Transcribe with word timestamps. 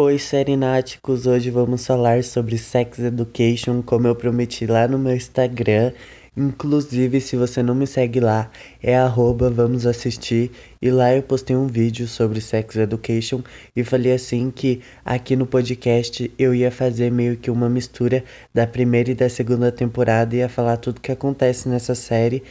Oi, 0.00 0.16
serináticos! 0.16 1.26
Hoje 1.26 1.50
vamos 1.50 1.84
falar 1.84 2.22
sobre 2.22 2.56
Sex 2.56 3.00
Education, 3.00 3.82
como 3.82 4.06
eu 4.06 4.14
prometi 4.14 4.64
lá 4.64 4.86
no 4.86 4.96
meu 4.96 5.12
Instagram. 5.12 5.90
Inclusive, 6.36 7.20
se 7.20 7.34
você 7.34 7.64
não 7.64 7.74
me 7.74 7.84
segue 7.84 8.20
lá, 8.20 8.48
é 8.80 8.96
arroba 8.96 9.50
vamos 9.50 9.86
assistir. 9.86 10.52
E 10.80 10.88
lá 10.88 11.12
eu 11.12 11.20
postei 11.20 11.56
um 11.56 11.66
vídeo 11.66 12.06
sobre 12.06 12.40
Sex 12.40 12.76
Education 12.76 13.42
e 13.74 13.82
falei 13.82 14.12
assim 14.12 14.52
que 14.52 14.82
aqui 15.04 15.34
no 15.34 15.46
podcast 15.46 16.32
eu 16.38 16.54
ia 16.54 16.70
fazer 16.70 17.10
meio 17.10 17.36
que 17.36 17.50
uma 17.50 17.68
mistura 17.68 18.22
da 18.54 18.68
primeira 18.68 19.10
e 19.10 19.16
da 19.16 19.28
segunda 19.28 19.72
temporada 19.72 20.32
e 20.32 20.38
ia 20.38 20.48
falar 20.48 20.76
tudo 20.76 21.00
que 21.00 21.10
acontece 21.10 21.68
nessa 21.68 21.96
série 21.96 22.44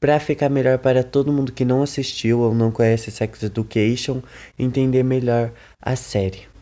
para 0.00 0.18
ficar 0.18 0.48
melhor 0.48 0.78
para 0.78 1.04
todo 1.04 1.30
mundo 1.30 1.52
que 1.52 1.66
não 1.66 1.82
assistiu 1.82 2.40
ou 2.40 2.54
não 2.54 2.72
conhece 2.72 3.10
Sex 3.10 3.42
Education 3.42 4.22
entender 4.58 5.02
melhor 5.02 5.52
a 5.82 5.94
série. 5.96 6.53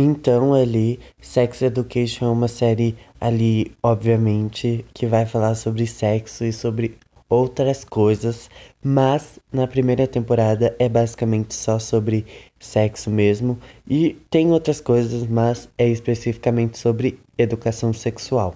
Então, 0.00 0.54
ali, 0.54 1.00
Sex 1.20 1.60
Education 1.60 2.26
é 2.26 2.30
uma 2.30 2.46
série 2.46 2.94
ali, 3.20 3.72
obviamente, 3.82 4.84
que 4.94 5.06
vai 5.06 5.26
falar 5.26 5.56
sobre 5.56 5.88
sexo 5.88 6.44
e 6.44 6.52
sobre 6.52 6.96
outras 7.28 7.84
coisas, 7.84 8.48
mas 8.80 9.40
na 9.52 9.66
primeira 9.66 10.06
temporada 10.06 10.72
é 10.78 10.88
basicamente 10.88 11.52
só 11.52 11.80
sobre 11.80 12.24
sexo 12.60 13.10
mesmo 13.10 13.58
e 13.90 14.16
tem 14.30 14.52
outras 14.52 14.80
coisas, 14.80 15.26
mas 15.26 15.68
é 15.76 15.88
especificamente 15.88 16.78
sobre 16.78 17.18
educação 17.36 17.92
sexual. 17.92 18.54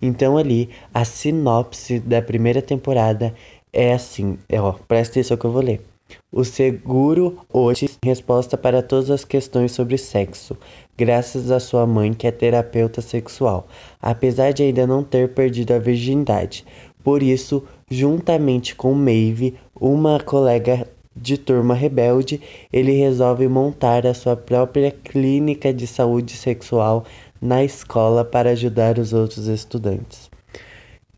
Então 0.00 0.38
ali 0.38 0.70
a 0.94 1.04
sinopse 1.04 1.98
da 1.98 2.22
primeira 2.22 2.62
temporada 2.62 3.34
é 3.72 3.92
assim, 3.92 4.38
é, 4.48 4.60
ó, 4.60 4.74
presta 4.86 5.14
atenção 5.14 5.36
que 5.36 5.44
eu 5.44 5.50
vou 5.50 5.60
ler. 5.62 5.93
O 6.32 6.44
seguro 6.44 7.38
hoje 7.52 7.88
tem 7.88 8.10
resposta 8.10 8.56
para 8.56 8.82
todas 8.82 9.10
as 9.10 9.24
questões 9.24 9.72
sobre 9.72 9.96
sexo, 9.96 10.56
graças 10.96 11.50
à 11.50 11.60
sua 11.60 11.86
mãe 11.86 12.12
que 12.12 12.26
é 12.26 12.30
terapeuta 12.30 13.00
sexual, 13.00 13.68
apesar 14.00 14.52
de 14.52 14.62
ainda 14.62 14.86
não 14.86 15.02
ter 15.02 15.28
perdido 15.34 15.72
a 15.72 15.78
virgindade. 15.78 16.64
Por 17.02 17.22
isso, 17.22 17.64
juntamente 17.90 18.74
com 18.74 18.94
Maeve, 18.94 19.54
uma 19.78 20.18
colega 20.18 20.88
de 21.14 21.38
turma 21.38 21.74
rebelde, 21.74 22.40
ele 22.72 22.92
resolve 22.92 23.46
montar 23.46 24.06
a 24.06 24.14
sua 24.14 24.36
própria 24.36 24.90
clínica 24.90 25.72
de 25.72 25.86
saúde 25.86 26.36
sexual 26.36 27.04
na 27.40 27.62
escola 27.62 28.24
para 28.24 28.50
ajudar 28.50 28.98
os 28.98 29.12
outros 29.12 29.46
estudantes. 29.46 30.30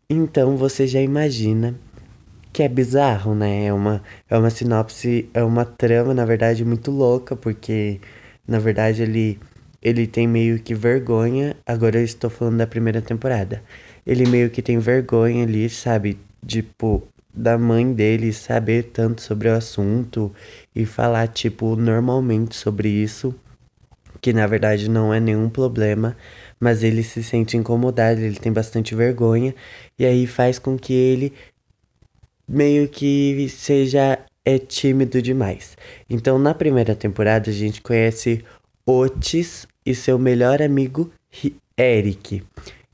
Então 0.09 0.55
você 0.55 0.85
já 0.87 1.01
imagina 1.01 1.75
que 2.57 2.63
é 2.63 2.67
bizarro, 2.67 3.35
né? 3.35 3.65
É 3.65 3.71
uma, 3.73 4.01
é 4.27 4.35
uma 4.35 4.49
sinopse, 4.49 5.29
é 5.31 5.43
uma 5.43 5.63
trama, 5.63 6.11
na 6.11 6.25
verdade, 6.25 6.65
muito 6.65 6.89
louca, 6.89 7.35
porque, 7.35 8.01
na 8.47 8.57
verdade, 8.57 9.03
ele, 9.03 9.39
ele 9.79 10.07
tem 10.07 10.27
meio 10.27 10.57
que 10.57 10.73
vergonha. 10.73 11.55
Agora 11.67 11.99
eu 11.99 12.03
estou 12.03 12.31
falando 12.31 12.57
da 12.57 12.65
primeira 12.65 12.99
temporada. 12.99 13.61
Ele 14.03 14.25
meio 14.25 14.49
que 14.49 14.63
tem 14.63 14.79
vergonha 14.79 15.43
ali, 15.43 15.69
sabe? 15.69 16.17
Tipo, 16.43 17.07
da 17.31 17.59
mãe 17.59 17.93
dele 17.93 18.33
saber 18.33 18.85
tanto 18.85 19.21
sobre 19.21 19.49
o 19.49 19.53
assunto 19.53 20.33
e 20.75 20.83
falar, 20.83 21.27
tipo, 21.27 21.75
normalmente 21.75 22.55
sobre 22.55 22.89
isso, 22.89 23.35
que 24.19 24.33
na 24.33 24.47
verdade 24.47 24.89
não 24.89 25.13
é 25.13 25.19
nenhum 25.19 25.47
problema, 25.47 26.17
mas 26.59 26.81
ele 26.81 27.03
se 27.03 27.21
sente 27.21 27.55
incomodado, 27.55 28.19
ele 28.19 28.39
tem 28.39 28.51
bastante 28.51 28.95
vergonha, 28.95 29.53
e 29.99 30.07
aí 30.07 30.25
faz 30.25 30.57
com 30.57 30.75
que 30.75 30.93
ele 30.93 31.33
meio 32.47 32.87
que 32.87 33.49
seja 33.49 34.19
é 34.45 34.57
tímido 34.57 35.21
demais. 35.21 35.77
Então, 36.09 36.39
na 36.39 36.53
primeira 36.53 36.95
temporada, 36.95 37.49
a 37.49 37.53
gente 37.53 37.81
conhece 37.81 38.43
Otis 38.85 39.67
e 39.85 39.93
seu 39.93 40.17
melhor 40.17 40.61
amigo 40.61 41.11
Eric. 41.77 42.43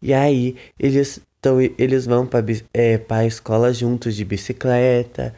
E 0.02 0.14
aí, 0.14 0.56
eles, 0.80 1.22
tão, 1.40 1.62
eles 1.62 2.06
vão 2.06 2.26
para 2.26 2.44
é, 2.74 3.00
a 3.08 3.26
escola 3.26 3.72
juntos 3.72 4.16
de 4.16 4.26
bicicleta, 4.26 5.34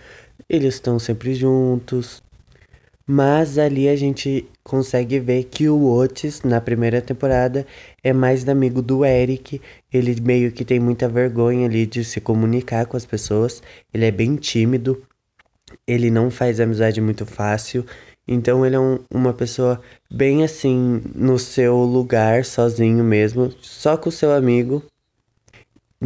eles 0.50 0.76
estão 0.76 0.98
sempre 0.98 1.34
juntos. 1.34 2.24
Mas 3.06 3.58
ali 3.58 3.88
a 3.88 3.96
gente 3.96 4.48
consegue 4.66 5.20
ver 5.20 5.44
que 5.44 5.70
o 5.70 5.86
Otis, 5.94 6.42
na 6.42 6.60
primeira 6.60 7.00
temporada, 7.00 7.68
é 8.04 8.12
mais 8.12 8.50
amigo 8.50 8.82
do 8.82 9.06
Eric. 9.06 9.62
Ele 9.94 10.20
meio 10.20 10.52
que 10.52 10.66
tem 10.66 10.80
muita 10.80 11.08
vergonha 11.08 11.68
ali 11.68 11.86
de 11.86 12.04
se 12.04 12.20
comunicar 12.20 12.88
com 12.88 12.98
as 12.98 13.06
pessoas. 13.06 13.62
Ele 13.94 14.06
é 14.06 14.12
bem 14.12 14.36
tímido. 14.36 15.02
Ele 15.88 16.10
não 16.10 16.32
faz 16.32 16.60
amizade 16.60 17.00
muito 17.00 17.28
fácil. 17.28 17.86
Então 18.28 18.66
ele 18.66 18.76
é 18.76 18.80
um, 18.80 19.00
uma 19.14 19.34
pessoa 19.34 19.80
bem 20.12 20.44
assim, 20.44 21.00
no 21.14 21.38
seu 21.38 21.78
lugar, 21.78 22.44
sozinho 22.44 23.04
mesmo, 23.04 23.54
só 23.62 23.96
com 23.96 24.10
o 24.10 24.12
seu 24.12 24.34
amigo. 24.34 24.84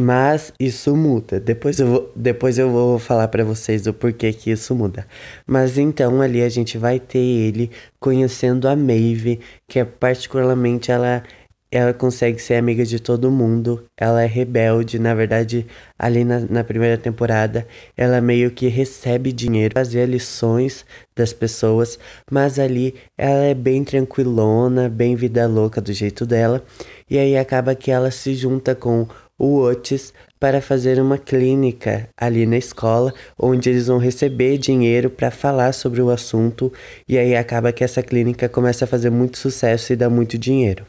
Mas 0.02 0.50
isso 0.58 0.96
muda. 0.96 1.38
Depois 1.38 1.78
eu 1.78 1.86
vou, 1.86 2.12
depois 2.16 2.56
eu 2.56 2.70
vou 2.70 2.98
falar 2.98 3.28
para 3.28 3.44
vocês 3.44 3.86
o 3.86 3.92
porquê 3.92 4.32
que 4.32 4.50
isso 4.50 4.74
muda. 4.74 5.06
Mas 5.46 5.76
então 5.76 6.22
ali 6.22 6.42
a 6.42 6.48
gente 6.48 6.78
vai 6.78 6.98
ter 6.98 7.18
ele 7.18 7.70
conhecendo 7.98 8.66
a 8.66 8.74
Maeve, 8.74 9.40
que 9.68 9.78
é 9.78 9.84
particularmente 9.84 10.90
ela 10.90 11.22
ela 11.70 11.92
consegue 11.94 12.40
ser 12.40 12.54
amiga 12.54 12.84
de 12.84 12.98
todo 12.98 13.30
mundo. 13.30 13.84
Ela 13.96 14.22
é 14.22 14.26
rebelde, 14.26 14.98
na 14.98 15.14
verdade, 15.14 15.66
ali 15.98 16.24
na, 16.24 16.40
na 16.40 16.64
primeira 16.64 16.98
temporada, 16.98 17.66
ela 17.96 18.20
meio 18.20 18.50
que 18.50 18.66
recebe 18.66 19.32
dinheiro, 19.32 19.74
fazia 19.74 20.04
lições 20.04 20.84
das 21.14 21.32
pessoas, 21.32 21.98
mas 22.28 22.58
ali 22.58 22.94
ela 23.16 23.44
é 23.44 23.54
bem 23.54 23.84
tranquilona, 23.84 24.88
bem 24.88 25.14
vida 25.14 25.46
louca 25.46 25.80
do 25.80 25.92
jeito 25.92 26.26
dela. 26.26 26.64
E 27.08 27.18
aí 27.18 27.36
acaba 27.36 27.74
que 27.74 27.90
ela 27.90 28.10
se 28.10 28.34
junta 28.34 28.74
com 28.74 29.06
o 29.40 29.58
Otis 29.58 30.12
para 30.38 30.60
fazer 30.60 31.00
uma 31.00 31.16
clínica 31.16 32.08
ali 32.16 32.44
na 32.44 32.58
escola, 32.58 33.12
onde 33.38 33.70
eles 33.70 33.86
vão 33.86 33.98
receber 33.98 34.58
dinheiro 34.58 35.08
para 35.08 35.30
falar 35.30 35.72
sobre 35.72 36.02
o 36.02 36.10
assunto, 36.10 36.70
e 37.08 37.16
aí 37.16 37.34
acaba 37.34 37.72
que 37.72 37.82
essa 37.82 38.02
clínica 38.02 38.48
começa 38.48 38.84
a 38.84 38.88
fazer 38.88 39.08
muito 39.08 39.38
sucesso 39.38 39.92
e 39.92 39.96
dá 39.96 40.10
muito 40.10 40.36
dinheiro. 40.36 40.86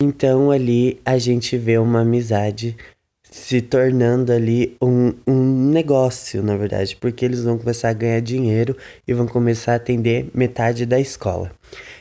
Então 0.00 0.50
ali 0.50 1.00
a 1.04 1.18
gente 1.18 1.58
vê 1.58 1.76
uma 1.76 2.00
amizade 2.00 2.76
se 3.30 3.60
tornando 3.60 4.32
ali 4.32 4.76
um, 4.80 5.12
um 5.26 5.70
negócio, 5.70 6.42
na 6.42 6.56
verdade, 6.56 6.96
porque 6.96 7.24
eles 7.24 7.42
vão 7.42 7.58
começar 7.58 7.90
a 7.90 7.92
ganhar 7.92 8.20
dinheiro 8.20 8.76
e 9.06 9.12
vão 9.12 9.26
começar 9.26 9.72
a 9.72 9.76
atender 9.76 10.30
metade 10.32 10.86
da 10.86 11.00
escola. 11.00 11.50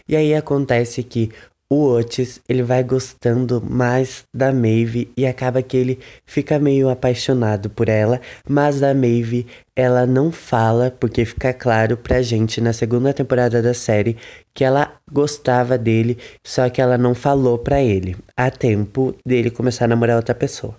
E 0.08 0.16
aí 0.16 0.34
acontece 0.36 1.04
que 1.04 1.32
o 1.70 1.88
Otis, 1.90 2.40
ele 2.48 2.62
vai 2.62 2.84
gostando 2.84 3.60
mais 3.62 4.24
da 4.34 4.54
Maeve 4.54 5.12
e 5.18 5.26
acaba 5.26 5.64
que 5.64 5.76
ele 5.76 6.00
fica 6.26 6.60
meio 6.60 6.90
apaixonado 6.90 7.70
por 7.72 7.90
ela, 7.90 8.22
mas 8.48 8.84
a 8.84 8.94
Maeve, 8.94 9.48
ela 9.76 10.06
não 10.06 10.32
fala, 10.32 10.92
porque 10.92 11.26
fica 11.26 11.52
claro 11.54 11.98
pra 11.98 12.22
gente 12.22 12.62
na 12.62 12.72
segunda 12.72 13.14
temporada 13.14 13.62
da 13.64 13.74
série 13.74 14.16
que 14.54 14.64
ela 14.64 14.94
gostava 15.12 15.78
dele, 15.78 16.18
só 16.46 16.70
que 16.70 16.80
ela 16.80 16.98
não 16.98 17.16
falou 17.16 17.58
pra 17.58 17.82
ele, 17.82 18.16
a 18.38 18.52
tempo 18.52 19.16
dele 19.26 19.50
começar 19.50 19.86
a 19.86 19.88
namorar 19.88 20.18
outra 20.18 20.36
pessoa. 20.36 20.76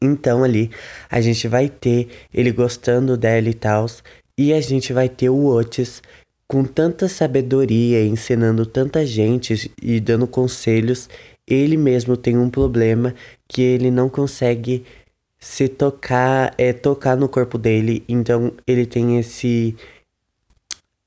Então 0.00 0.42
ali 0.42 0.70
a 1.08 1.20
gente 1.20 1.46
vai 1.46 1.68
ter 1.68 2.08
ele 2.34 2.50
gostando 2.50 3.16
dela 3.16 3.48
e 3.48 3.54
tal, 3.54 3.86
e 4.36 4.52
a 4.52 4.60
gente 4.60 4.92
vai 4.92 5.08
ter 5.08 5.28
o 5.28 5.46
Otis 5.46 6.02
com 6.52 6.64
tanta 6.64 7.08
sabedoria, 7.08 8.04
ensinando 8.04 8.66
tanta 8.66 9.06
gente 9.06 9.72
e 9.80 9.98
dando 9.98 10.26
conselhos, 10.26 11.08
ele 11.48 11.78
mesmo 11.78 12.14
tem 12.14 12.36
um 12.36 12.50
problema 12.50 13.14
que 13.48 13.62
ele 13.62 13.90
não 13.90 14.06
consegue 14.06 14.84
se 15.40 15.66
tocar, 15.66 16.52
é 16.58 16.74
tocar 16.74 17.16
no 17.16 17.26
corpo 17.26 17.56
dele, 17.56 18.04
então 18.06 18.52
ele 18.66 18.84
tem 18.84 19.18
esse 19.18 19.74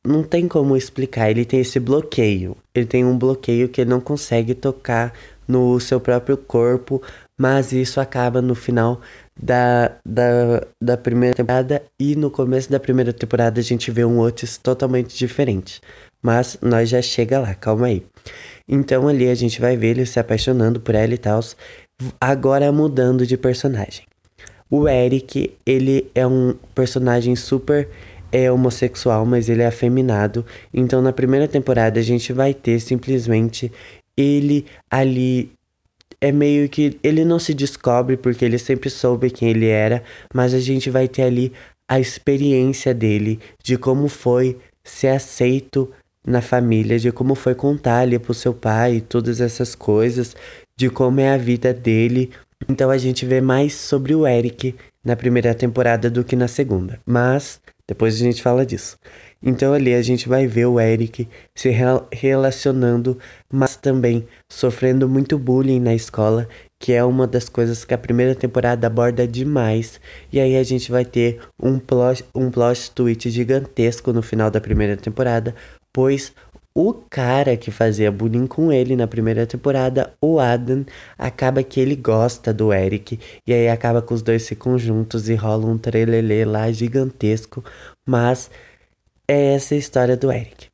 não 0.03 0.23
tem 0.23 0.47
como 0.47 0.75
explicar, 0.75 1.29
ele 1.29 1.45
tem 1.45 1.59
esse 1.59 1.79
bloqueio. 1.79 2.57
Ele 2.73 2.87
tem 2.87 3.05
um 3.05 3.15
bloqueio 3.15 3.69
que 3.69 3.81
ele 3.81 3.89
não 3.91 4.01
consegue 4.01 4.55
tocar 4.55 5.13
no 5.47 5.79
seu 5.79 5.99
próprio 5.99 6.37
corpo, 6.37 7.03
mas 7.37 7.71
isso 7.71 7.99
acaba 7.99 8.41
no 8.41 8.55
final 8.55 8.99
da, 9.41 9.91
da, 10.05 10.61
da 10.81 10.97
primeira 10.97 11.35
temporada 11.35 11.83
e 11.99 12.15
no 12.15 12.31
começo 12.31 12.71
da 12.71 12.79
primeira 12.79 13.11
temporada 13.11 13.59
a 13.59 13.63
gente 13.63 13.91
vê 13.91 14.05
um 14.05 14.19
Otis 14.19 14.57
totalmente 14.57 15.17
diferente. 15.17 15.81
Mas 16.21 16.57
nós 16.61 16.89
já 16.89 17.01
chega 17.01 17.39
lá, 17.39 17.53
calma 17.53 17.87
aí. 17.87 18.03
Então 18.67 19.07
ali 19.07 19.29
a 19.29 19.35
gente 19.35 19.61
vai 19.61 19.77
ver 19.77 19.89
ele 19.89 20.05
se 20.05 20.19
apaixonando 20.19 20.79
por 20.79 20.95
ela 20.95 21.13
e 21.13 21.17
tal. 21.17 21.39
Agora 22.19 22.71
mudando 22.71 23.25
de 23.25 23.37
personagem. 23.37 24.05
O 24.69 24.87
Eric, 24.87 25.55
ele 25.65 26.09
é 26.15 26.25
um 26.25 26.55
personagem 26.73 27.35
super 27.35 27.87
é 28.31 28.51
homossexual, 28.51 29.25
mas 29.25 29.47
ele 29.47 29.61
é 29.61 29.67
afeminado. 29.67 30.45
Então 30.73 31.01
na 31.01 31.13
primeira 31.13 31.47
temporada 31.47 31.99
a 31.99 32.03
gente 32.03 32.33
vai 32.33 32.53
ter 32.53 32.79
simplesmente 32.79 33.71
ele 34.17 34.65
ali 34.89 35.51
é 36.25 36.31
meio 36.31 36.67
que 36.67 36.97
ele 37.03 37.23
não 37.23 37.37
se 37.37 37.53
descobre 37.53 38.17
porque 38.17 38.43
ele 38.43 38.57
sempre 38.57 38.89
soube 38.89 39.29
quem 39.29 39.49
ele 39.49 39.67
era, 39.67 40.03
mas 40.33 40.53
a 40.53 40.59
gente 40.59 40.89
vai 40.89 41.07
ter 41.07 41.23
ali 41.23 41.53
a 41.87 41.99
experiência 41.99 42.93
dele 42.93 43.39
de 43.63 43.77
como 43.77 44.07
foi 44.07 44.57
ser 44.83 45.09
aceito 45.09 45.91
na 46.25 46.41
família, 46.41 46.97
de 46.97 47.11
como 47.11 47.35
foi 47.35 47.53
contar 47.53 47.99
ali 47.99 48.17
pro 48.17 48.33
seu 48.33 48.53
pai, 48.53 49.01
todas 49.07 49.39
essas 49.39 49.75
coisas, 49.75 50.35
de 50.75 50.89
como 50.89 51.19
é 51.19 51.29
a 51.29 51.37
vida 51.37 51.71
dele. 51.71 52.31
Então 52.67 52.89
a 52.89 52.97
gente 52.97 53.25
vê 53.25 53.39
mais 53.39 53.75
sobre 53.75 54.15
o 54.15 54.25
Eric 54.25 54.73
na 55.03 55.15
primeira 55.15 55.53
temporada 55.53 56.09
do 56.09 56.23
que 56.23 56.35
na 56.35 56.47
segunda. 56.47 56.99
Mas 57.05 57.61
depois 57.87 58.15
a 58.15 58.17
gente 58.17 58.41
fala 58.41 58.65
disso. 58.65 58.97
Então 59.45 59.73
ali 59.73 59.93
a 59.93 60.01
gente 60.01 60.27
vai 60.27 60.47
ver 60.47 60.65
o 60.65 60.79
Eric 60.79 61.27
se 61.53 61.69
relacionando, 62.11 63.19
mas 63.53 63.75
também 63.75 64.25
sofrendo 64.49 65.07
muito 65.07 65.37
bullying 65.37 65.79
na 65.79 65.93
escola, 65.93 66.49
que 66.79 66.91
é 66.91 67.03
uma 67.03 67.27
das 67.27 67.47
coisas 67.47 67.85
que 67.85 67.93
a 67.93 67.97
primeira 67.97 68.33
temporada 68.33 68.87
aborda 68.87 69.27
demais. 69.27 70.01
E 70.33 70.39
aí 70.39 70.57
a 70.57 70.63
gente 70.63 70.91
vai 70.91 71.05
ter 71.05 71.39
um 71.61 71.77
plot, 71.77 72.25
um 72.33 72.49
plot 72.49 72.89
twist 72.91 73.29
gigantesco 73.29 74.11
no 74.11 74.23
final 74.23 74.49
da 74.49 74.59
primeira 74.59 74.97
temporada, 74.97 75.53
pois 75.93 76.33
o 76.77 76.91
cara 76.91 77.55
que 77.55 77.71
fazia 77.71 78.11
bullying 78.11 78.47
com 78.47 78.69
ele 78.69 78.97
na 78.97 79.07
primeira 79.07 79.45
temporada, 79.47 80.11
o 80.19 80.41
Adam, 80.41 80.85
acaba 81.17 81.63
que 81.63 81.79
ele 81.79 81.95
gosta 81.95 82.53
do 82.53 82.73
Eric. 82.73 83.17
E 83.47 83.53
aí 83.53 83.69
acaba 83.69 84.01
que 84.01 84.13
os 84.13 84.21
dois 84.21 84.45
ficam 84.45 84.77
juntos 84.77 85.29
e 85.29 85.35
rola 85.35 85.67
um 85.67 85.77
trelelê 85.77 86.43
lá 86.43 86.69
gigantesco. 86.73 87.63
Mas 88.05 88.51
é 89.27 89.53
essa 89.53 89.75
história 89.75 90.15
do 90.15 90.31
Eric. 90.31 90.67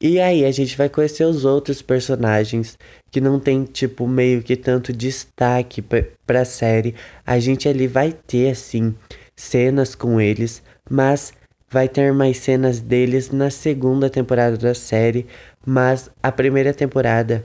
E 0.00 0.20
aí 0.20 0.44
a 0.44 0.50
gente 0.50 0.76
vai 0.76 0.88
conhecer 0.88 1.24
os 1.24 1.44
outros 1.44 1.80
personagens 1.80 2.78
que 3.10 3.20
não 3.20 3.40
tem, 3.40 3.64
tipo, 3.64 4.06
meio 4.06 4.42
que 4.42 4.56
tanto 4.56 4.92
destaque 4.92 5.82
pra 6.26 6.44
série. 6.44 6.94
A 7.26 7.38
gente 7.38 7.68
ali 7.68 7.86
vai 7.86 8.12
ter, 8.12 8.50
assim, 8.50 8.94
cenas 9.34 9.94
com 9.94 10.20
eles, 10.20 10.62
mas 10.88 11.32
Vai 11.68 11.88
ter 11.88 12.12
mais 12.12 12.38
cenas 12.38 12.78
deles 12.78 13.30
na 13.30 13.50
segunda 13.50 14.08
temporada 14.08 14.56
da 14.56 14.72
série, 14.72 15.26
mas 15.66 16.08
a 16.22 16.30
primeira 16.30 16.72
temporada 16.72 17.44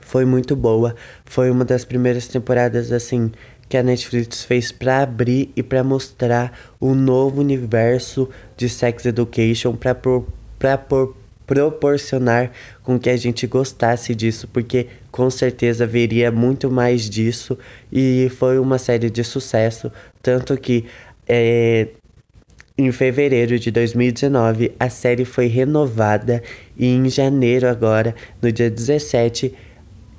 foi 0.00 0.24
muito 0.24 0.54
boa. 0.54 0.94
Foi 1.24 1.50
uma 1.50 1.64
das 1.64 1.84
primeiras 1.84 2.28
temporadas 2.28 2.92
assim 2.92 3.32
que 3.70 3.76
a 3.76 3.84
Netflix 3.84 4.42
fez 4.42 4.72
para 4.72 5.04
abrir 5.04 5.52
e 5.54 5.62
para 5.62 5.84
mostrar 5.84 6.52
o 6.80 6.92
novo 6.92 7.40
universo 7.40 8.28
de 8.56 8.68
Sex 8.68 9.06
Education 9.06 9.76
para 9.76 9.94
pro, 9.94 10.26
para 10.58 10.76
pro, 10.76 11.16
proporcionar 11.46 12.50
com 12.82 12.98
que 12.98 13.08
a 13.08 13.16
gente 13.16 13.46
gostasse 13.46 14.12
disso, 14.12 14.48
porque 14.52 14.88
com 15.12 15.30
certeza 15.30 15.86
veria 15.86 16.32
muito 16.32 16.68
mais 16.68 17.08
disso 17.08 17.56
e 17.92 18.28
foi 18.38 18.58
uma 18.58 18.76
série 18.76 19.08
de 19.08 19.22
sucesso, 19.22 19.90
tanto 20.20 20.56
que 20.56 20.86
é, 21.28 21.90
em 22.76 22.90
fevereiro 22.90 23.56
de 23.56 23.70
2019, 23.70 24.72
a 24.80 24.90
série 24.90 25.24
foi 25.24 25.46
renovada 25.46 26.42
e 26.76 26.88
em 26.88 27.08
janeiro 27.08 27.68
agora, 27.68 28.16
no 28.42 28.50
dia 28.50 28.68
17, 28.68 29.54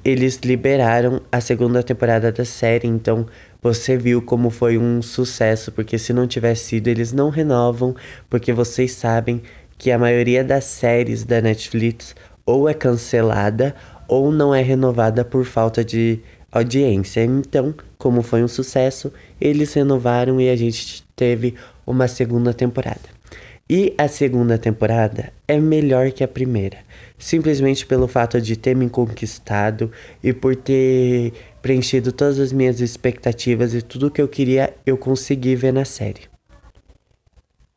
eles 0.04 0.40
liberaram 0.44 1.22
a 1.32 1.40
segunda 1.40 1.84
temporada 1.84 2.32
da 2.32 2.46
série, 2.46 2.88
então 2.88 3.26
você 3.62 3.96
viu 3.96 4.22
como 4.22 4.50
foi 4.50 4.78
um 4.78 5.02
sucesso, 5.02 5.72
porque 5.72 5.98
se 5.98 6.12
não 6.12 6.26
tivesse 6.26 6.66
sido, 6.66 6.88
eles 6.88 7.14
não 7.14 7.30
renovam, 7.30 7.96
porque 8.30 8.52
vocês 8.52 8.94
sabem 8.94 9.42
que 9.78 9.92
a 9.92 10.00
maioria 10.00 10.44
das 10.44 10.64
séries 10.64 11.24
da 11.24 11.42
Netflix 11.42 12.16
ou 12.46 12.68
é 12.68 12.74
cancelada 12.74 13.76
ou 14.08 14.32
não 14.32 14.54
é 14.54 14.62
renovada 14.62 15.24
por 15.24 15.46
falta 15.46 15.84
de 15.86 16.20
audiência. 16.52 17.24
Então, 17.24 17.74
como 17.98 18.22
foi 18.22 18.44
um 18.44 18.48
sucesso, 18.48 19.14
eles 19.40 19.74
renovaram 19.74 20.42
e 20.42 20.50
a 20.50 20.56
gente 20.56 21.04
teve 21.16 21.56
uma 21.86 22.08
segunda 22.08 22.54
temporada. 22.54 23.22
E 23.70 23.94
a 23.98 24.08
segunda 24.08 24.58
temporada 24.58 25.32
é 25.48 25.58
melhor 25.58 26.12
que 26.12 26.24
a 26.24 26.28
primeira, 26.28 26.80
simplesmente 27.22 27.86
pelo 27.86 28.08
fato 28.08 28.42
de 28.42 28.58
ter 28.58 28.76
me 28.76 28.90
conquistado 28.90 29.92
e 30.22 30.34
por 30.34 30.56
ter 30.56 31.32
preenchido 31.62 32.12
todas 32.12 32.40
as 32.40 32.52
minhas 32.52 32.82
expectativas 32.82 33.74
e 33.74 33.82
tudo 33.82 34.10
que 34.12 34.22
eu 34.22 34.28
queria 34.28 34.74
eu 34.86 34.98
consegui 34.98 35.56
ver 35.56 35.72
na 35.72 35.86
série. 35.86 36.22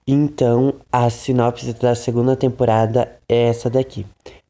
Então, 0.07 0.75
a 0.91 1.09
sinopse 1.09 1.73
da 1.75 1.95
segunda 1.95 2.35
temporada 2.35 3.17
é 3.29 3.49
essa 3.49 3.71
daqui. 3.71 4.07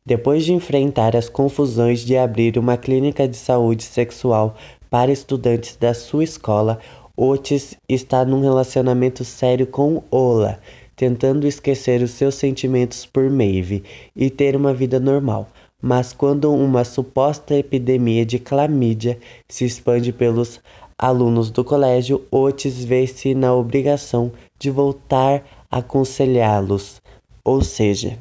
Depois 0.06 0.44
de 0.44 0.52
enfrentar 0.52 1.17
as 1.17 1.29
confusões 1.29 2.00
de 2.00 2.17
abrir 2.17 2.58
uma 2.58 2.76
clínica 2.76 3.26
de 3.26 3.37
saúde 3.37 3.82
sexual 3.82 4.56
para 4.91 5.11
estudantes 5.11 5.76
da 5.76 5.94
sua 5.94 6.23
escola, 6.25 6.79
Otis 7.17 7.76
está 7.88 8.25
num 8.25 8.41
relacionamento 8.41 9.25
sério 9.25 9.67
com 9.67 10.02
Ola, 10.11 10.58
tentando 10.96 11.46
esquecer 11.46 12.02
os 12.02 12.12
seus 12.12 12.35
sentimentos 12.35 13.06
por 13.06 13.29
Maeve 13.31 13.82
e 14.14 14.31
ter 14.31 14.56
uma 14.56 14.73
vida 14.73 14.99
normal. 15.00 15.49
Mas 15.81 16.12
quando 16.12 16.52
uma 16.52 16.85
suposta 16.85 17.55
epidemia 17.55 18.25
de 18.25 18.38
clamídia 18.38 19.19
se 19.49 19.64
expande 19.64 20.12
pelos 20.12 20.61
alunos 20.99 21.50
do 21.50 21.64
colégio, 21.64 22.23
Otis 22.31 22.85
vê-se 22.85 23.35
na 23.35 23.55
obrigação 23.55 24.32
de 24.58 24.70
voltar 24.70 25.44
a 25.70 25.79
aconselhá-los. 25.79 27.02
Ou 27.44 27.62
seja, 27.62 28.19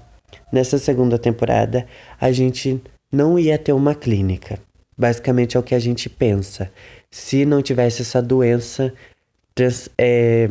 nessa 0.51 0.77
segunda 0.77 1.17
temporada, 1.17 1.87
a 2.19 2.31
gente 2.31 2.81
não 3.11 3.39
ia 3.39 3.57
ter 3.57 3.73
uma 3.73 3.95
clínica. 3.95 4.59
Basicamente 4.97 5.55
é 5.55 5.59
o 5.59 5.63
que 5.63 5.75
a 5.75 5.79
gente 5.79 6.09
pensa 6.09 6.69
se 7.13 7.45
não 7.45 7.61
tivesse 7.61 8.01
essa 8.01 8.21
doença 8.21 8.91
trans, 9.53 9.87
é, 9.99 10.49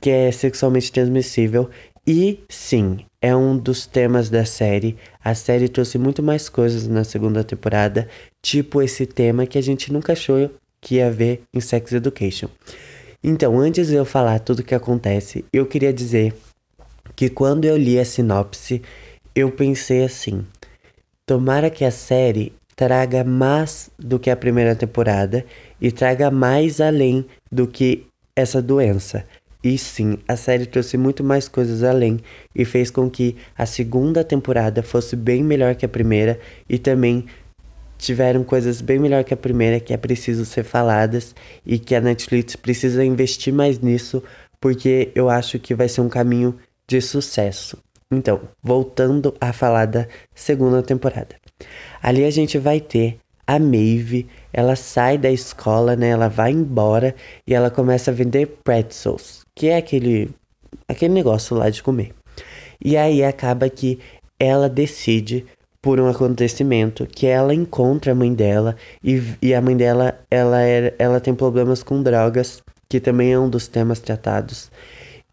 que 0.00 0.10
é 0.10 0.32
sexualmente 0.32 0.92
transmissível. 0.92 1.68
E 2.06 2.40
sim, 2.48 3.00
é 3.20 3.34
um 3.36 3.56
dos 3.56 3.86
temas 3.86 4.30
da 4.30 4.44
série. 4.44 4.96
A 5.22 5.34
série 5.34 5.68
trouxe 5.68 5.98
muito 5.98 6.22
mais 6.22 6.48
coisas 6.48 6.88
na 6.88 7.04
segunda 7.04 7.44
temporada, 7.44 8.08
tipo 8.42 8.80
esse 8.80 9.06
tema 9.06 9.46
que 9.46 9.58
a 9.58 9.62
gente 9.62 9.92
nunca 9.92 10.12
achou 10.12 10.50
que 10.80 10.96
ia 10.96 11.10
ver 11.10 11.42
em 11.52 11.60
Sex 11.60 11.92
Education. 11.92 12.48
Então, 13.22 13.58
antes 13.58 13.88
de 13.88 13.94
eu 13.94 14.04
falar 14.04 14.38
tudo 14.40 14.60
o 14.60 14.64
que 14.64 14.74
acontece, 14.74 15.44
eu 15.52 15.66
queria 15.66 15.92
dizer 15.92 16.34
que 17.14 17.28
quando 17.28 17.66
eu 17.66 17.76
li 17.76 17.98
a 17.98 18.04
sinopse, 18.04 18.80
eu 19.34 19.50
pensei 19.50 20.02
assim: 20.04 20.46
tomara 21.26 21.68
que 21.68 21.84
a 21.84 21.90
série 21.90 22.52
traga 22.74 23.22
mais 23.22 23.90
do 23.98 24.18
que 24.18 24.30
a 24.30 24.36
primeira 24.36 24.74
temporada 24.74 25.44
e 25.78 25.92
traga 25.92 26.30
mais 26.30 26.80
além 26.80 27.26
do 27.52 27.66
que 27.66 28.06
essa 28.34 28.62
doença. 28.62 29.26
E 29.62 29.76
sim, 29.76 30.18
a 30.26 30.36
série 30.36 30.64
trouxe 30.64 30.96
muito 30.96 31.22
mais 31.22 31.46
coisas 31.46 31.82
além 31.82 32.18
e 32.54 32.64
fez 32.64 32.90
com 32.90 33.10
que 33.10 33.36
a 33.56 33.66
segunda 33.66 34.24
temporada 34.24 34.82
fosse 34.82 35.14
bem 35.14 35.44
melhor 35.44 35.74
que 35.74 35.84
a 35.84 35.88
primeira 35.88 36.40
e 36.68 36.78
também 36.78 37.26
tiveram 37.98 38.42
coisas 38.42 38.80
bem 38.80 38.98
melhor 38.98 39.22
que 39.22 39.34
a 39.34 39.36
primeira 39.36 39.78
que 39.78 39.92
é 39.92 39.96
preciso 39.98 40.46
ser 40.46 40.64
faladas 40.64 41.34
e 41.64 41.78
que 41.78 41.94
a 41.94 42.00
Netflix 42.00 42.56
precisa 42.56 43.04
investir 43.04 43.52
mais 43.52 43.78
nisso 43.78 44.22
porque 44.58 45.10
eu 45.14 45.28
acho 45.28 45.58
que 45.58 45.74
vai 45.74 45.88
ser 45.88 46.00
um 46.00 46.08
caminho 46.08 46.56
de 46.86 47.00
sucesso. 47.00 47.78
Então, 48.10 48.40
voltando 48.62 49.34
a 49.40 49.52
falar 49.52 49.86
da 49.86 50.06
segunda 50.34 50.82
temporada. 50.82 51.36
Ali 52.02 52.24
a 52.24 52.30
gente 52.30 52.58
vai 52.58 52.80
ter 52.80 53.18
a 53.46 53.58
Maeve, 53.58 54.26
ela 54.52 54.76
sai 54.76 55.18
da 55.18 55.30
escola, 55.30 55.96
né? 55.96 56.08
Ela 56.08 56.28
vai 56.28 56.52
embora 56.52 57.14
e 57.46 57.54
ela 57.54 57.70
começa 57.70 58.10
a 58.10 58.14
vender 58.14 58.46
pretzels, 58.62 59.39
que 59.60 59.68
é 59.68 59.76
aquele 59.76 60.30
aquele 60.88 61.12
negócio 61.12 61.54
lá 61.54 61.68
de 61.68 61.82
comer. 61.82 62.14
E 62.82 62.96
aí 62.96 63.22
acaba 63.22 63.68
que 63.68 63.98
ela 64.38 64.70
decide 64.70 65.44
por 65.82 66.00
um 66.00 66.08
acontecimento 66.08 67.06
que 67.06 67.26
ela 67.26 67.52
encontra 67.52 68.12
a 68.12 68.14
mãe 68.14 68.32
dela 68.32 68.74
e, 69.04 69.22
e 69.42 69.54
a 69.54 69.60
mãe 69.60 69.76
dela 69.76 70.18
ela 70.30 70.62
é, 70.62 70.94
ela 70.98 71.20
tem 71.20 71.34
problemas 71.34 71.82
com 71.82 72.02
drogas, 72.02 72.62
que 72.88 72.98
também 72.98 73.34
é 73.34 73.38
um 73.38 73.50
dos 73.50 73.68
temas 73.68 74.00
tratados. 74.00 74.70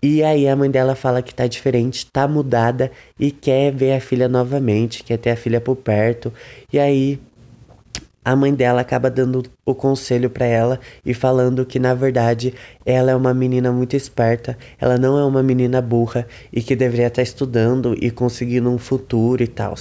E 0.03 0.21
aí 0.21 0.45
a 0.45 0.57
mãe 0.57 0.69
dela 0.69 0.93
fala 0.93 1.21
que 1.21 1.33
tá 1.33 1.47
diferente, 1.47 2.05
tá 2.07 2.27
mudada 2.27 2.91
e 3.17 3.31
quer 3.31 3.71
ver 3.71 3.93
a 3.93 4.01
filha 4.01 4.27
novamente, 4.27 5.05
quer 5.05 5.17
ter 5.17 5.29
a 5.31 5.37
filha 5.37 5.61
por 5.61 5.77
perto. 5.77 6.33
E 6.71 6.77
aí 6.77 7.17
a 8.27 8.35
mãe 8.35 8.53
dela 8.53 8.81
acaba 8.81 9.09
dando 9.09 9.41
o 9.65 9.73
conselho 9.73 10.29
para 10.29 10.45
ela 10.45 10.81
e 11.05 11.13
falando 11.13 11.65
que 11.65 11.79
na 11.79 11.93
verdade 11.93 12.53
ela 12.85 13.09
é 13.09 13.15
uma 13.15 13.33
menina 13.33 13.71
muito 13.71 13.95
esperta, 13.95 14.57
ela 14.81 14.97
não 14.97 15.17
é 15.17 15.23
uma 15.23 15.41
menina 15.41 15.81
burra 15.81 16.27
e 16.51 16.61
que 16.61 16.75
deveria 16.75 17.07
estar 17.07 17.21
tá 17.21 17.23
estudando 17.23 17.95
e 18.01 18.11
conseguindo 18.11 18.69
um 18.69 18.77
futuro 18.77 19.41
e 19.41 19.47
tal. 19.47 19.75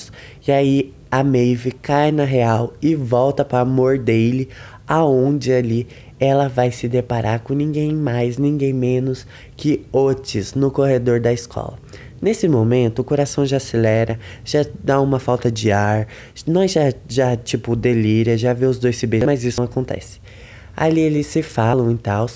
E 0.47 0.53
aí 0.53 0.95
a 1.11 1.25
Maeve 1.25 1.73
cai 1.73 2.13
na 2.13 2.23
real 2.23 2.73
e 2.81 2.95
volta 2.95 3.45
para 3.45 3.59
amor 3.59 3.99
dele, 3.99 4.49
aonde 4.87 5.53
ali 5.53 5.89
ela 6.21 6.49
vai 6.49 6.71
se 6.71 6.87
deparar 6.87 7.41
com 7.41 7.53
ninguém 7.53 7.93
mais, 7.93 8.39
ninguém 8.39 8.73
menos 8.73 9.27
que 9.57 9.85
Otis 9.91 10.55
no 10.55 10.71
corredor 10.71 11.19
da 11.19 11.33
escola. 11.33 11.77
Nesse 12.21 12.49
momento, 12.49 13.01
o 13.01 13.05
coração 13.05 13.45
já 13.45 13.59
acelera, 13.59 14.19
já 14.45 14.65
dá 14.83 15.01
uma 15.01 15.19
falta 15.19 15.51
de 15.51 15.71
ar, 15.71 16.07
nós 16.47 16.73
já, 16.73 16.93
já 17.09 17.37
tipo, 17.37 17.77
delira, 17.77 18.37
já 18.37 18.53
vê 18.53 18.67
os 18.67 18.79
dois 18.79 18.97
se 18.97 19.07
beijando, 19.07 19.31
mas 19.31 19.45
isso 19.45 19.61
não 19.61 19.67
acontece. 19.67 20.21
Ali 20.77 21.01
eles 21.01 21.27
se 21.27 21.43
falam 21.43 21.91
e 21.91 21.97
tal, 21.97 22.27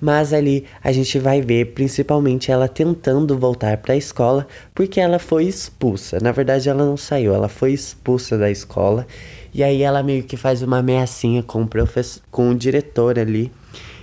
Mas 0.00 0.32
ali 0.32 0.64
a 0.82 0.92
gente 0.92 1.18
vai 1.18 1.40
ver 1.40 1.72
principalmente 1.72 2.52
ela 2.52 2.68
tentando 2.68 3.36
voltar 3.36 3.76
para 3.78 3.94
a 3.94 3.96
escola 3.96 4.46
porque 4.72 5.00
ela 5.00 5.18
foi 5.18 5.44
expulsa. 5.44 6.18
Na 6.20 6.30
verdade, 6.30 6.68
ela 6.68 6.84
não 6.84 6.96
saiu, 6.96 7.34
ela 7.34 7.48
foi 7.48 7.72
expulsa 7.72 8.38
da 8.38 8.48
escola. 8.48 9.04
E 9.52 9.62
aí 9.64 9.82
ela 9.82 10.02
meio 10.02 10.22
que 10.22 10.36
faz 10.36 10.62
uma 10.62 10.78
ameaçinha 10.78 11.42
com 11.42 11.62
o 11.62 11.66
professor, 11.66 12.22
com 12.30 12.50
o 12.50 12.54
diretor 12.54 13.18
ali. 13.18 13.50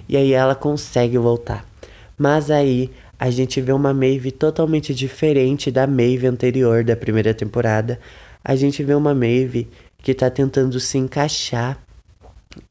E 0.09 0.17
aí 0.17 0.33
ela 0.33 0.53
consegue 0.53 1.17
voltar. 1.17 1.65
Mas 2.17 2.51
aí 2.51 2.91
a 3.19 3.29
gente 3.29 3.61
vê 3.61 3.71
uma 3.71 3.93
Maeve 3.93 4.31
totalmente 4.31 4.93
diferente 4.93 5.71
da 5.71 5.87
Maeve 5.87 6.27
anterior 6.27 6.83
da 6.83 6.95
primeira 6.95 7.33
temporada. 7.33 7.99
A 8.43 8.55
gente 8.55 8.83
vê 8.83 8.93
uma 8.93 9.13
Maeve 9.13 9.67
que 9.99 10.13
tá 10.13 10.29
tentando 10.29 10.79
se 10.79 10.97
encaixar, 10.97 11.79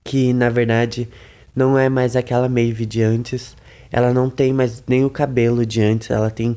que 0.05 0.33
na 0.33 0.51
verdade 0.51 1.09
não 1.57 1.79
é 1.79 1.89
mais 1.89 2.15
aquela 2.15 2.49
Maeve 2.49 2.85
de 2.85 3.03
antes. 3.03 3.57
Ela 3.91 4.13
não 4.13 4.29
tem 4.29 4.53
mais 4.53 4.83
nem 4.87 5.05
o 5.05 5.11
cabelo 5.11 5.65
de 5.65 5.81
antes, 5.81 6.11
ela 6.11 6.31
tem 6.31 6.57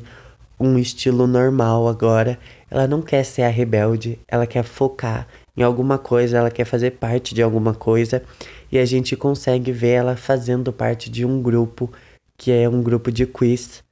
um 0.60 0.78
estilo 0.78 1.26
normal 1.26 1.88
agora. 1.88 2.38
Ela 2.70 2.86
não 2.86 3.00
quer 3.00 3.24
ser 3.24 3.42
a 3.42 3.48
rebelde, 3.48 4.18
ela 4.28 4.46
quer 4.46 4.64
focar 4.64 5.26
em 5.56 5.62
alguma 5.62 5.98
coisa, 5.98 6.38
ela 6.38 6.50
quer 6.50 6.64
fazer 6.64 6.92
parte 6.92 7.34
de 7.34 7.42
alguma 7.42 7.74
coisa. 7.74 8.22
E 8.70 8.78
a 8.78 8.84
gente 8.84 9.16
consegue 9.16 9.72
ver 9.72 9.90
ela 9.90 10.16
fazendo 10.16 10.72
parte 10.72 11.10
de 11.10 11.24
um 11.24 11.40
grupo 11.40 11.90
que 12.38 12.52
é 12.52 12.66
um 12.68 12.82
grupo 12.82 13.12
de 13.12 13.26
quiz. 13.26 13.82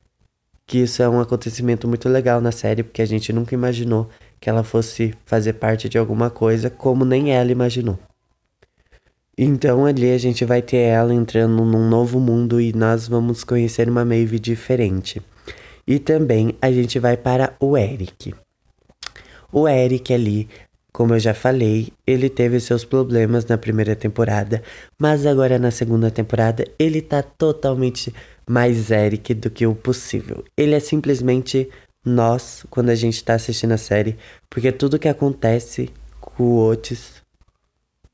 Que 0.66 0.78
isso 0.78 1.02
é 1.02 1.08
um 1.08 1.20
acontecimento 1.20 1.86
muito 1.86 2.08
legal 2.08 2.40
na 2.40 2.50
série, 2.50 2.82
porque 2.82 3.02
a 3.02 3.06
gente 3.06 3.32
nunca 3.32 3.54
imaginou 3.54 4.08
que 4.40 4.48
ela 4.48 4.64
fosse 4.64 5.14
fazer 5.24 5.54
parte 5.54 5.88
de 5.88 5.98
alguma 5.98 6.30
coisa, 6.30 6.70
como 6.70 7.04
nem 7.04 7.32
ela 7.32 7.52
imaginou. 7.52 7.98
Então 9.38 9.84
ali 9.84 10.10
a 10.12 10.18
gente 10.18 10.44
vai 10.44 10.62
ter 10.62 10.78
ela 10.78 11.12
entrando 11.12 11.62
num 11.62 11.88
novo 11.88 12.18
mundo 12.18 12.58
e 12.60 12.72
nós 12.72 13.06
vamos 13.06 13.44
conhecer 13.44 13.88
uma 13.88 14.04
Maeve 14.04 14.38
diferente. 14.38 15.20
E 15.86 15.98
também 15.98 16.56
a 16.60 16.72
gente 16.72 16.98
vai 16.98 17.16
para 17.16 17.54
o 17.60 17.76
Eric. 17.76 18.34
O 19.52 19.68
Eric 19.68 20.12
ali, 20.12 20.48
como 20.90 21.14
eu 21.14 21.18
já 21.18 21.34
falei, 21.34 21.92
ele 22.06 22.30
teve 22.30 22.58
seus 22.58 22.82
problemas 22.84 23.44
na 23.44 23.58
primeira 23.58 23.94
temporada, 23.94 24.62
mas 24.98 25.26
agora 25.26 25.58
na 25.58 25.70
segunda 25.70 26.10
temporada 26.10 26.64
ele 26.78 27.02
tá 27.02 27.22
totalmente 27.22 28.12
mais 28.48 28.90
Eric 28.90 29.34
do 29.34 29.50
que 29.50 29.66
o 29.66 29.74
possível. 29.74 30.44
Ele 30.56 30.74
é 30.74 30.80
simplesmente 30.80 31.68
nós 32.04 32.64
quando 32.70 32.90
a 32.90 32.94
gente 32.94 33.22
tá 33.24 33.34
assistindo 33.34 33.72
a 33.72 33.78
série, 33.78 34.16
porque 34.48 34.70
tudo 34.70 34.98
que 34.98 35.08
acontece 35.08 35.90
com 36.20 36.44
o 36.44 36.68
Otis 36.68 37.26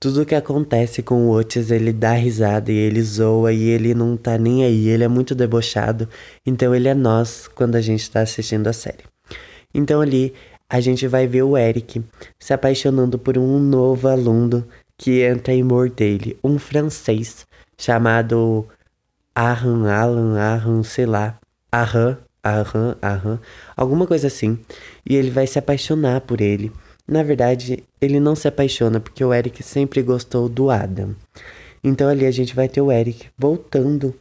tudo 0.02 0.26
que 0.26 0.34
acontece 0.34 1.00
com 1.00 1.28
o 1.28 1.30
Otis, 1.30 1.70
ele 1.70 1.92
dá 1.92 2.14
risada 2.14 2.72
e 2.72 2.76
ele 2.76 3.00
zoa 3.00 3.52
e 3.52 3.68
ele 3.68 3.94
não 3.94 4.16
tá 4.16 4.36
nem 4.36 4.64
aí, 4.64 4.88
ele 4.88 5.04
é 5.04 5.08
muito 5.08 5.32
debochado. 5.32 6.08
Então 6.44 6.74
ele 6.74 6.88
é 6.88 6.94
nós 6.94 7.46
quando 7.46 7.76
a 7.76 7.80
gente 7.80 8.10
tá 8.10 8.22
assistindo 8.22 8.66
a 8.66 8.72
série. 8.72 9.04
Então 9.72 10.00
ali 10.00 10.34
a 10.68 10.80
gente 10.80 11.06
vai 11.06 11.28
ver 11.28 11.44
o 11.44 11.56
Eric 11.56 12.02
se 12.36 12.52
apaixonando 12.52 13.16
por 13.16 13.38
um 13.38 13.60
novo 13.60 14.08
aluno 14.08 14.66
que 14.98 15.22
entra 15.22 15.54
em 15.54 15.64
dele, 15.90 16.36
um 16.42 16.58
francês 16.58 17.46
chamado 17.78 18.66
Arran, 19.34 19.90
Alan, 19.90 20.38
Arran, 20.38 20.82
sei 20.82 21.06
lá, 21.06 21.38
Arran, 21.70 22.18
Arran, 22.42 22.96
Arran, 23.00 23.38
alguma 23.76 24.06
coisa 24.06 24.26
assim. 24.26 24.58
E 25.08 25.16
ele 25.16 25.30
vai 25.30 25.46
se 25.46 25.58
apaixonar 25.58 26.20
por 26.22 26.40
ele. 26.40 26.72
Na 27.06 27.22
verdade, 27.22 27.82
ele 28.00 28.20
não 28.20 28.34
se 28.34 28.46
apaixona 28.46 29.00
porque 29.00 29.24
o 29.24 29.32
Eric 29.32 29.62
sempre 29.62 30.02
gostou 30.02 30.48
do 30.48 30.70
Adam. 30.70 31.14
Então 31.82 32.08
ali 32.08 32.26
a 32.26 32.30
gente 32.30 32.54
vai 32.54 32.68
ter 32.68 32.80
o 32.80 32.92
Eric 32.92 33.26
voltando 33.36 34.14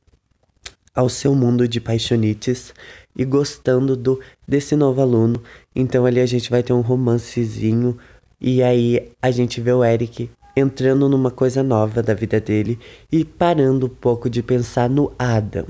ao 0.94 1.08
seu 1.08 1.36
mundo 1.36 1.68
de 1.68 1.80
paixonites 1.80 2.74
e 3.16 3.24
gostando 3.24 3.96
do 3.96 4.20
desse 4.48 4.76
novo 4.76 5.02
aluno. 5.02 5.42
Então 5.76 6.06
ali 6.06 6.20
a 6.20 6.26
gente 6.26 6.50
vai 6.50 6.64
ter 6.64 6.74
um 6.74 6.82
romancezinho 6.82 7.98
e 8.40 8.64
aí 8.64 9.12
a 9.22 9.30
gente 9.30 9.62
vê 9.62 9.72
o 9.72 9.84
Eric 9.84 10.30
entrando 10.56 11.08
numa 11.10 11.32
coisa 11.32 11.64
nova 11.64 12.02
da 12.02 12.14
vida 12.14 12.40
dele 12.40 12.80
e 13.12 13.24
parando 13.24 13.86
um 13.86 13.90
pouco 13.90 14.30
de 14.30 14.44
pensar 14.44 14.90
no 14.90 15.12
Adam. 15.18 15.66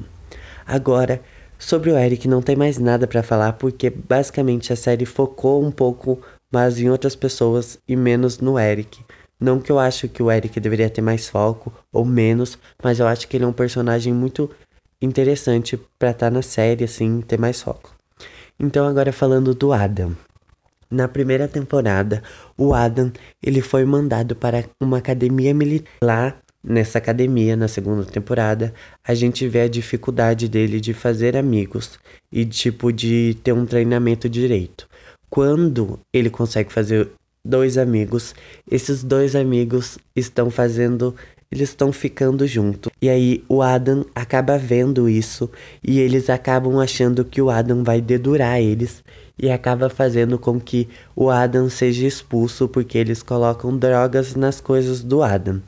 Agora, 0.66 1.22
sobre 1.58 1.92
o 1.92 1.98
Eric 1.98 2.28
não 2.28 2.42
tem 2.42 2.56
mais 2.56 2.78
nada 2.78 3.08
para 3.08 3.24
falar 3.24 3.54
porque 3.54 3.90
basicamente 3.90 4.74
a 4.74 4.76
série 4.76 5.06
focou 5.06 5.64
um 5.64 5.72
pouco 5.72 6.20
mas 6.52 6.80
em 6.80 6.90
outras 6.90 7.16
pessoas 7.16 7.80
e 7.88 7.96
menos 7.96 8.40
no 8.40 8.60
Eric. 8.60 9.00
Não 9.40 9.60
que 9.60 9.72
eu 9.72 9.80
acho 9.80 10.08
que 10.08 10.22
o 10.22 10.30
Eric 10.30 10.60
deveria 10.60 10.90
ter 10.90 11.02
mais 11.02 11.30
foco 11.30 11.74
ou 11.92 12.06
menos, 12.06 12.60
mas 12.84 13.00
eu 13.00 13.08
acho 13.08 13.28
que 13.28 13.38
ele 13.38 13.46
é 13.46 13.48
um 13.48 13.54
personagem 13.54 14.14
muito 14.14 14.52
interessante 15.02 15.78
para 15.98 16.12
estar 16.12 16.28
tá 16.28 16.32
na 16.32 16.42
série 16.42 16.84
assim, 16.84 17.22
ter 17.22 17.40
mais 17.40 17.62
foco. 17.62 17.96
Então 18.60 18.86
agora 18.86 19.12
falando 19.12 19.56
do 19.56 19.72
Adam. 19.74 20.16
Na 20.92 21.08
primeira 21.08 21.48
temporada, 21.48 22.22
o 22.58 22.74
Adam, 22.74 23.12
ele 23.42 23.62
foi 23.62 23.86
mandado 23.86 24.36
para 24.36 24.66
uma 24.82 24.98
academia 24.98 25.54
militar. 25.54 25.88
Lá 26.04 26.36
nessa 26.64 26.98
academia, 26.98 27.56
na 27.56 27.68
segunda 27.68 28.04
temporada, 28.04 28.74
a 29.04 29.14
gente 29.14 29.48
vê 29.48 29.62
a 29.62 29.70
dificuldade 29.70 30.48
dele 30.48 30.80
de 30.80 30.94
fazer 30.94 31.36
amigos 31.38 31.98
e 32.32 32.46
tipo 32.46 32.92
de 32.92 33.38
ter 33.42 33.54
um 33.54 33.66
treinamento 33.66 34.30
direito. 34.30 34.88
Quando 35.30 36.00
ele 36.14 36.30
consegue 36.30 36.72
fazer 36.72 37.10
dois 37.44 37.78
amigos, 37.78 38.36
esses 38.70 39.04
dois 39.04 39.36
amigos 39.36 39.98
estão 40.16 40.52
fazendo 40.52 41.16
eles 41.52 41.70
estão 41.70 41.92
ficando 41.92 42.48
juntos. 42.48 42.90
E 43.02 43.10
aí 43.10 43.44
o 43.50 43.62
Adam 43.62 44.06
acaba 44.16 44.58
vendo 44.58 45.10
isso 45.10 45.52
e 45.84 46.00
eles 46.00 46.30
acabam 46.30 46.80
achando 46.80 47.26
que 47.26 47.42
o 47.42 47.50
Adam 47.50 47.84
vai 47.84 48.00
dedurar 48.00 48.62
eles 48.62 49.04
e 49.38 49.50
acaba 49.50 49.90
fazendo 49.90 50.38
com 50.38 50.60
que 50.60 50.88
o 51.16 51.30
Adam 51.30 51.70
seja 51.70 52.06
expulso 52.06 52.68
porque 52.68 52.98
eles 52.98 53.24
colocam 53.24 53.78
drogas 53.78 54.36
nas 54.36 54.62
coisas 54.62 55.02
do 55.02 55.24
Adam. 55.24 55.62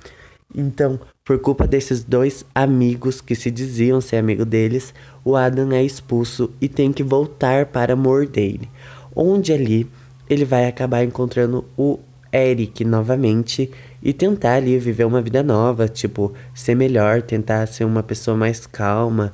Então, 0.55 0.99
por 1.25 1.39
culpa 1.39 1.65
desses 1.65 2.03
dois 2.03 2.45
amigos 2.53 3.21
que 3.21 3.33
se 3.33 3.49
diziam 3.49 3.99
ser 3.99 4.17
amigo 4.17 4.45
deles, 4.45 4.93
o 5.25 5.35
Adam 5.35 5.71
é 5.71 5.83
expulso 5.83 6.51
e 6.61 6.67
tem 6.67 6.91
que 6.91 7.01
voltar 7.01 7.67
para 7.67 7.95
Mordale 7.95 8.69
onde 9.15 9.53
ali 9.53 9.87
ele 10.29 10.45
vai 10.45 10.67
acabar 10.67 11.03
encontrando 11.03 11.65
o 11.77 11.99
Eric 12.31 12.83
novamente 12.83 13.69
e 14.01 14.11
tentar 14.11 14.55
ali 14.55 14.77
viver 14.79 15.05
uma 15.05 15.21
vida 15.21 15.43
nova, 15.43 15.87
tipo, 15.87 16.33
ser 16.53 16.75
melhor, 16.75 17.21
tentar 17.21 17.67
ser 17.67 17.83
uma 17.85 18.01
pessoa 18.01 18.35
mais 18.35 18.65
calma. 18.65 19.33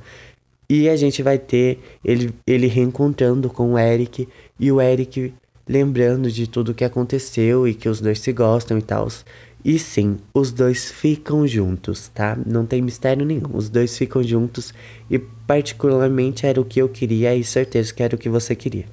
E 0.70 0.88
a 0.88 0.94
gente 0.94 1.20
vai 1.20 1.36
ter 1.36 1.80
ele, 2.04 2.32
ele 2.46 2.68
reencontrando 2.68 3.50
com 3.50 3.72
o 3.72 3.78
Eric 3.78 4.28
e 4.56 4.70
o 4.70 4.80
Eric 4.80 5.34
lembrando 5.68 6.30
de 6.30 6.46
tudo 6.46 6.72
que 6.72 6.84
aconteceu 6.84 7.66
e 7.66 7.74
que 7.74 7.88
os 7.88 8.00
dois 8.00 8.20
se 8.20 8.32
gostam 8.32 8.78
e 8.78 8.82
tal. 8.82 9.08
E 9.64 9.80
sim, 9.80 10.18
os 10.32 10.52
dois 10.52 10.88
ficam 10.88 11.44
juntos, 11.44 12.06
tá? 12.14 12.38
Não 12.46 12.64
tem 12.64 12.80
mistério 12.80 13.26
nenhum. 13.26 13.50
Os 13.52 13.68
dois 13.68 13.98
ficam 13.98 14.22
juntos 14.22 14.72
e 15.10 15.18
particularmente 15.18 16.46
era 16.46 16.60
o 16.60 16.64
que 16.64 16.80
eu 16.80 16.88
queria 16.88 17.34
e 17.34 17.42
certeza 17.42 17.92
que 17.92 18.04
era 18.04 18.14
o 18.14 18.18
que 18.18 18.28
você 18.28 18.54
queria. 18.54 18.84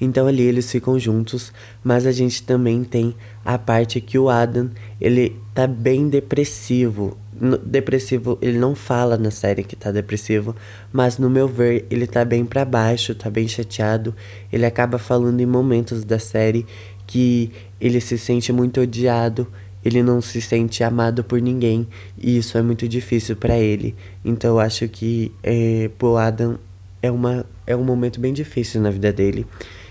Então 0.00 0.26
ali 0.26 0.42
eles 0.42 0.68
ficam 0.72 0.98
juntos, 0.98 1.52
mas 1.84 2.04
a 2.04 2.10
gente 2.10 2.42
também 2.42 2.82
tem 2.82 3.14
a 3.44 3.56
parte 3.56 4.00
que 4.00 4.18
o 4.18 4.28
Adam, 4.28 4.70
ele 5.00 5.36
tá 5.54 5.68
bem 5.68 6.08
depressivo. 6.08 7.16
Depressivo, 7.64 8.38
ele 8.40 8.58
não 8.58 8.74
fala 8.74 9.16
na 9.16 9.30
série 9.30 9.64
que 9.64 9.74
tá 9.74 9.90
depressivo, 9.90 10.54
mas 10.92 11.18
no 11.18 11.28
meu 11.28 11.48
ver, 11.48 11.84
ele 11.90 12.06
tá 12.06 12.24
bem 12.24 12.44
para 12.44 12.64
baixo, 12.64 13.14
tá 13.14 13.28
bem 13.28 13.48
chateado. 13.48 14.14
Ele 14.52 14.64
acaba 14.64 14.98
falando 14.98 15.40
em 15.40 15.46
momentos 15.46 16.04
da 16.04 16.18
série 16.18 16.64
que 17.06 17.50
ele 17.80 18.00
se 18.00 18.16
sente 18.16 18.52
muito 18.52 18.80
odiado, 18.80 19.48
ele 19.84 20.02
não 20.02 20.20
se 20.20 20.40
sente 20.40 20.82
amado 20.84 21.24
por 21.24 21.40
ninguém, 21.40 21.86
e 22.16 22.38
isso 22.38 22.56
é 22.56 22.62
muito 22.62 22.88
difícil 22.88 23.36
para 23.36 23.58
ele. 23.58 23.94
Então 24.24 24.52
eu 24.52 24.60
acho 24.60 24.88
que 24.88 25.32
é, 25.42 25.90
pro 25.98 26.16
Adam 26.16 26.56
é, 27.02 27.10
uma, 27.10 27.44
é 27.66 27.74
um 27.74 27.84
momento 27.84 28.20
bem 28.20 28.32
difícil 28.32 28.80
na 28.80 28.90
vida 28.90 29.12
dele. 29.12 29.44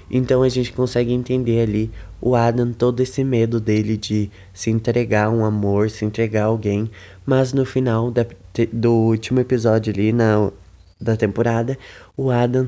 Então 0.10 0.44
a 0.44 0.50
gente 0.50 0.72
consegue 0.72 1.12
entender 1.12 1.62
ali 1.62 1.92
o 2.20 2.36
Adam, 2.36 2.72
todo 2.72 3.02
esse 3.02 3.24
medo 3.24 3.60
dele 3.60 3.98
de 3.98 4.30
se 4.54 4.70
entregar 4.70 5.26
a 5.26 5.30
um 5.30 5.44
amor, 5.44 5.90
se 5.90 6.06
entregar 6.06 6.44
a 6.44 6.46
alguém. 6.46 6.90
Mas 7.26 7.54
no 7.54 7.66
final 7.66 8.12
da, 8.12 8.26
do 8.72 8.94
último 8.94 9.40
episódio 9.40 9.94
ali 9.94 10.12
na, 10.12 10.52
da 11.00 11.16
temporada, 11.16 11.78
o 12.18 12.30
Adam 12.32 12.68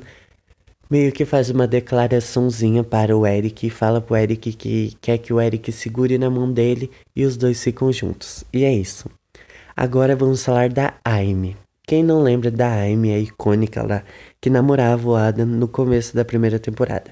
meio 0.90 1.12
que 1.12 1.26
faz 1.26 1.50
uma 1.50 1.68
declaraçãozinha 1.68 2.84
para 2.84 3.16
o 3.16 3.26
Eric 3.26 3.68
e 3.68 3.70
fala 3.70 4.00
pro 4.00 4.16
Eric 4.16 4.54
que 4.54 4.96
quer 5.02 5.18
que 5.18 5.34
o 5.34 5.42
Eric 5.42 5.72
segure 5.72 6.18
na 6.18 6.30
mão 6.30 6.52
dele 6.52 6.92
e 7.16 7.26
os 7.26 7.36
dois 7.38 7.64
ficam 7.64 7.92
juntos. 7.92 8.44
E 8.54 8.64
é 8.64 8.74
isso. 8.74 9.10
Agora 9.76 10.16
vamos 10.16 10.44
falar 10.44 10.70
da 10.70 10.94
Aime. 11.04 11.58
Quem 11.88 12.04
não 12.04 12.24
lembra 12.24 12.50
da 12.50 12.72
Aime, 12.72 13.14
a 13.14 13.20
icônica 13.20 13.84
lá, 13.84 14.04
que 14.42 14.50
namorava 14.50 15.08
o 15.08 15.16
Adam 15.16 15.46
no 15.46 15.68
começo 15.68 16.16
da 16.16 16.26
primeira 16.26 16.58
temporada? 16.58 17.12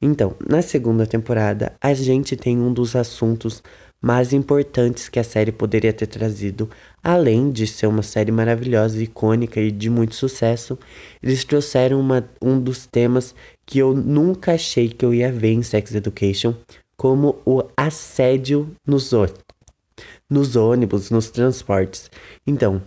Então, 0.00 0.34
na 0.46 0.60
segunda 0.60 1.06
temporada, 1.06 1.72
a 1.80 1.94
gente 1.94 2.36
tem 2.36 2.58
um 2.58 2.72
dos 2.72 2.96
assuntos 2.96 3.62
mais 4.02 4.32
importantes 4.32 5.08
que 5.08 5.20
a 5.20 5.24
série 5.24 5.52
poderia 5.52 5.92
ter 5.92 6.08
trazido. 6.08 6.68
Além 7.02 7.52
de 7.52 7.66
ser 7.68 7.86
uma 7.86 8.02
série 8.02 8.32
maravilhosa, 8.32 9.00
icônica 9.00 9.60
e 9.60 9.70
de 9.70 9.88
muito 9.88 10.16
sucesso, 10.16 10.76
eles 11.22 11.44
trouxeram 11.44 12.00
uma, 12.00 12.28
um 12.42 12.60
dos 12.60 12.84
temas 12.84 13.32
que 13.64 13.78
eu 13.78 13.94
nunca 13.94 14.54
achei 14.54 14.88
que 14.88 15.04
eu 15.04 15.14
ia 15.14 15.30
ver 15.30 15.52
em 15.52 15.62
Sex 15.62 15.94
Education, 15.94 16.52
como 16.96 17.40
o 17.46 17.62
assédio 17.76 18.74
nos, 18.84 19.12
nos 20.28 20.56
ônibus, 20.56 21.10
nos 21.10 21.30
transportes. 21.30 22.10
Então, 22.44 22.82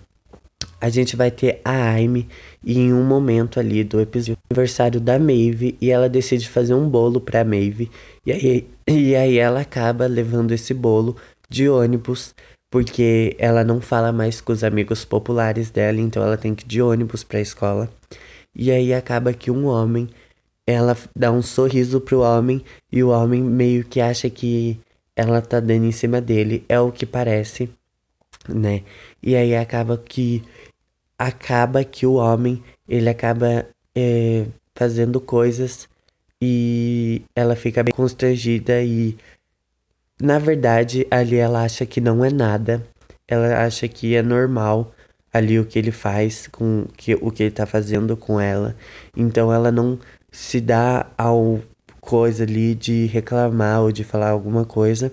a 0.85 0.89
gente 0.89 1.15
vai 1.15 1.31
ter 1.31 1.61
a 1.65 1.93
Aime 1.93 2.27
e 2.63 2.77
em 2.77 2.93
um 2.93 3.03
momento 3.03 3.59
ali 3.59 3.83
do 3.83 3.99
episódio 3.99 4.37
aniversário 4.51 5.01
da 5.01 5.17
Maeve 5.17 5.75
e 5.81 5.89
ela 5.89 6.07
decide 6.07 6.47
fazer 6.47 6.75
um 6.75 6.87
bolo 6.87 7.19
pra 7.19 7.43
Maeve 7.43 7.89
e 8.23 8.31
aí, 8.31 8.67
e 8.87 9.15
aí 9.15 9.39
ela 9.39 9.61
acaba 9.61 10.05
levando 10.05 10.51
esse 10.51 10.75
bolo 10.75 11.15
de 11.49 11.67
ônibus 11.67 12.35
porque 12.69 13.35
ela 13.39 13.63
não 13.63 13.81
fala 13.81 14.11
mais 14.11 14.39
com 14.39 14.53
os 14.53 14.63
amigos 14.63 15.03
populares 15.03 15.71
dela, 15.71 15.99
então 15.99 16.21
ela 16.21 16.37
tem 16.37 16.53
que 16.53 16.63
ir 16.65 16.67
de 16.67 16.81
ônibus 16.83 17.23
pra 17.23 17.41
escola. 17.41 17.89
E 18.53 18.69
aí 18.69 18.93
acaba 18.93 19.33
que 19.33 19.49
um 19.49 19.65
homem, 19.65 20.07
ela 20.67 20.95
dá 21.15 21.31
um 21.31 21.41
sorriso 21.41 21.99
pro 21.99 22.19
homem 22.19 22.63
e 22.91 23.03
o 23.03 23.09
homem 23.09 23.41
meio 23.41 23.83
que 23.85 23.99
acha 23.99 24.29
que 24.29 24.79
ela 25.15 25.41
tá 25.41 25.59
dando 25.59 25.85
em 25.85 25.91
cima 25.91 26.21
dele, 26.21 26.63
é 26.69 26.79
o 26.79 26.91
que 26.91 27.05
parece, 27.07 27.69
né? 28.47 28.83
E 29.23 29.35
aí 29.35 29.55
acaba 29.55 29.97
que 29.97 30.43
acaba 31.17 31.83
que 31.83 32.05
o 32.05 32.13
homem 32.13 32.63
ele 32.87 33.09
acaba 33.09 33.65
é, 33.95 34.45
fazendo 34.75 35.19
coisas 35.19 35.87
e 36.41 37.23
ela 37.35 37.55
fica 37.55 37.81
bem 37.81 37.93
constrangida 37.93 38.81
e 38.81 39.17
na 40.21 40.37
verdade 40.37 41.07
ali 41.09 41.37
ela 41.37 41.63
acha 41.63 41.85
que 41.85 42.01
não 42.01 42.23
é 42.23 42.29
nada. 42.29 42.85
Ela 43.27 43.65
acha 43.65 43.87
que 43.87 44.15
é 44.15 44.21
normal 44.21 44.93
ali 45.33 45.59
o 45.59 45.65
que 45.65 45.79
ele 45.79 45.91
faz 45.91 46.47
com 46.47 46.85
que 46.95 47.15
o 47.15 47.31
que 47.31 47.43
ele 47.43 47.51
tá 47.51 47.65
fazendo 47.65 48.15
com 48.15 48.39
ela. 48.39 48.75
Então 49.15 49.51
ela 49.51 49.71
não 49.71 49.97
se 50.31 50.61
dá 50.61 51.07
ao 51.17 51.61
coisa 51.99 52.43
ali 52.43 52.75
de 52.75 53.07
reclamar 53.07 53.81
ou 53.81 53.91
de 53.91 54.03
falar 54.03 54.29
alguma 54.29 54.65
coisa. 54.65 55.11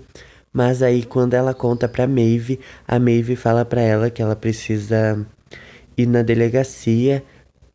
Mas 0.53 0.83
aí 0.83 1.05
quando 1.05 1.35
ela 1.35 1.55
conta 1.55 1.89
para 1.89 2.07
Maeve 2.07 2.61
a 2.87 2.99
Maeve 2.99 3.37
fala 3.37 3.65
para 3.65 3.81
ela 3.81 4.11
que 4.11 4.21
ela 4.21 4.37
precisa 4.37 5.27
ir 5.97 6.07
na 6.07 6.23
delegacia 6.23 7.23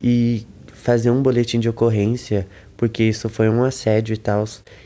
e 0.01 0.45
fazer 0.73 1.09
um 1.09 1.21
boletim 1.21 1.59
de 1.59 1.67
ocorrência, 1.67 2.47
porque 2.77 3.03
isso 3.03 3.27
foi 3.27 3.49
um 3.49 3.63
assédio 3.63 4.13
e 4.13 4.17
tal. 4.17 4.45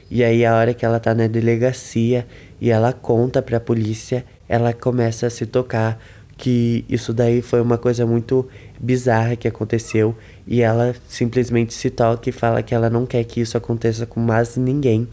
E 0.10 0.24
aí 0.24 0.46
a 0.46 0.56
hora 0.56 0.74
que 0.74 0.86
ela 0.86 1.00
tá 1.00 1.14
na 1.14 1.28
delegacia 1.28 2.26
e 2.60 2.70
ela 2.70 2.94
conta 2.94 3.42
pra 3.42 3.60
polícia, 3.60 4.26
ela 4.48 4.74
começa 4.74 5.28
a 5.28 5.30
se 5.30 5.46
tocar 5.46 6.02
que 6.38 6.84
isso 6.90 7.14
daí 7.14 7.40
foi 7.42 7.62
uma 7.62 7.78
coisa 7.78 8.04
muito 8.04 8.48
bizarra 8.80 9.36
que 9.36 9.48
aconteceu 9.48 10.16
e 10.48 10.62
ela 10.62 10.96
simplesmente 11.08 11.72
se 11.72 11.92
toca 11.92 12.30
e 12.30 12.32
fala 12.32 12.64
que 12.64 12.74
ela 12.74 12.90
não 12.90 13.06
quer 13.06 13.24
que 13.24 13.40
isso 13.40 13.56
aconteça 13.56 14.08
com 14.08 14.20
mais 14.20 14.58
ninguém. 14.58 15.08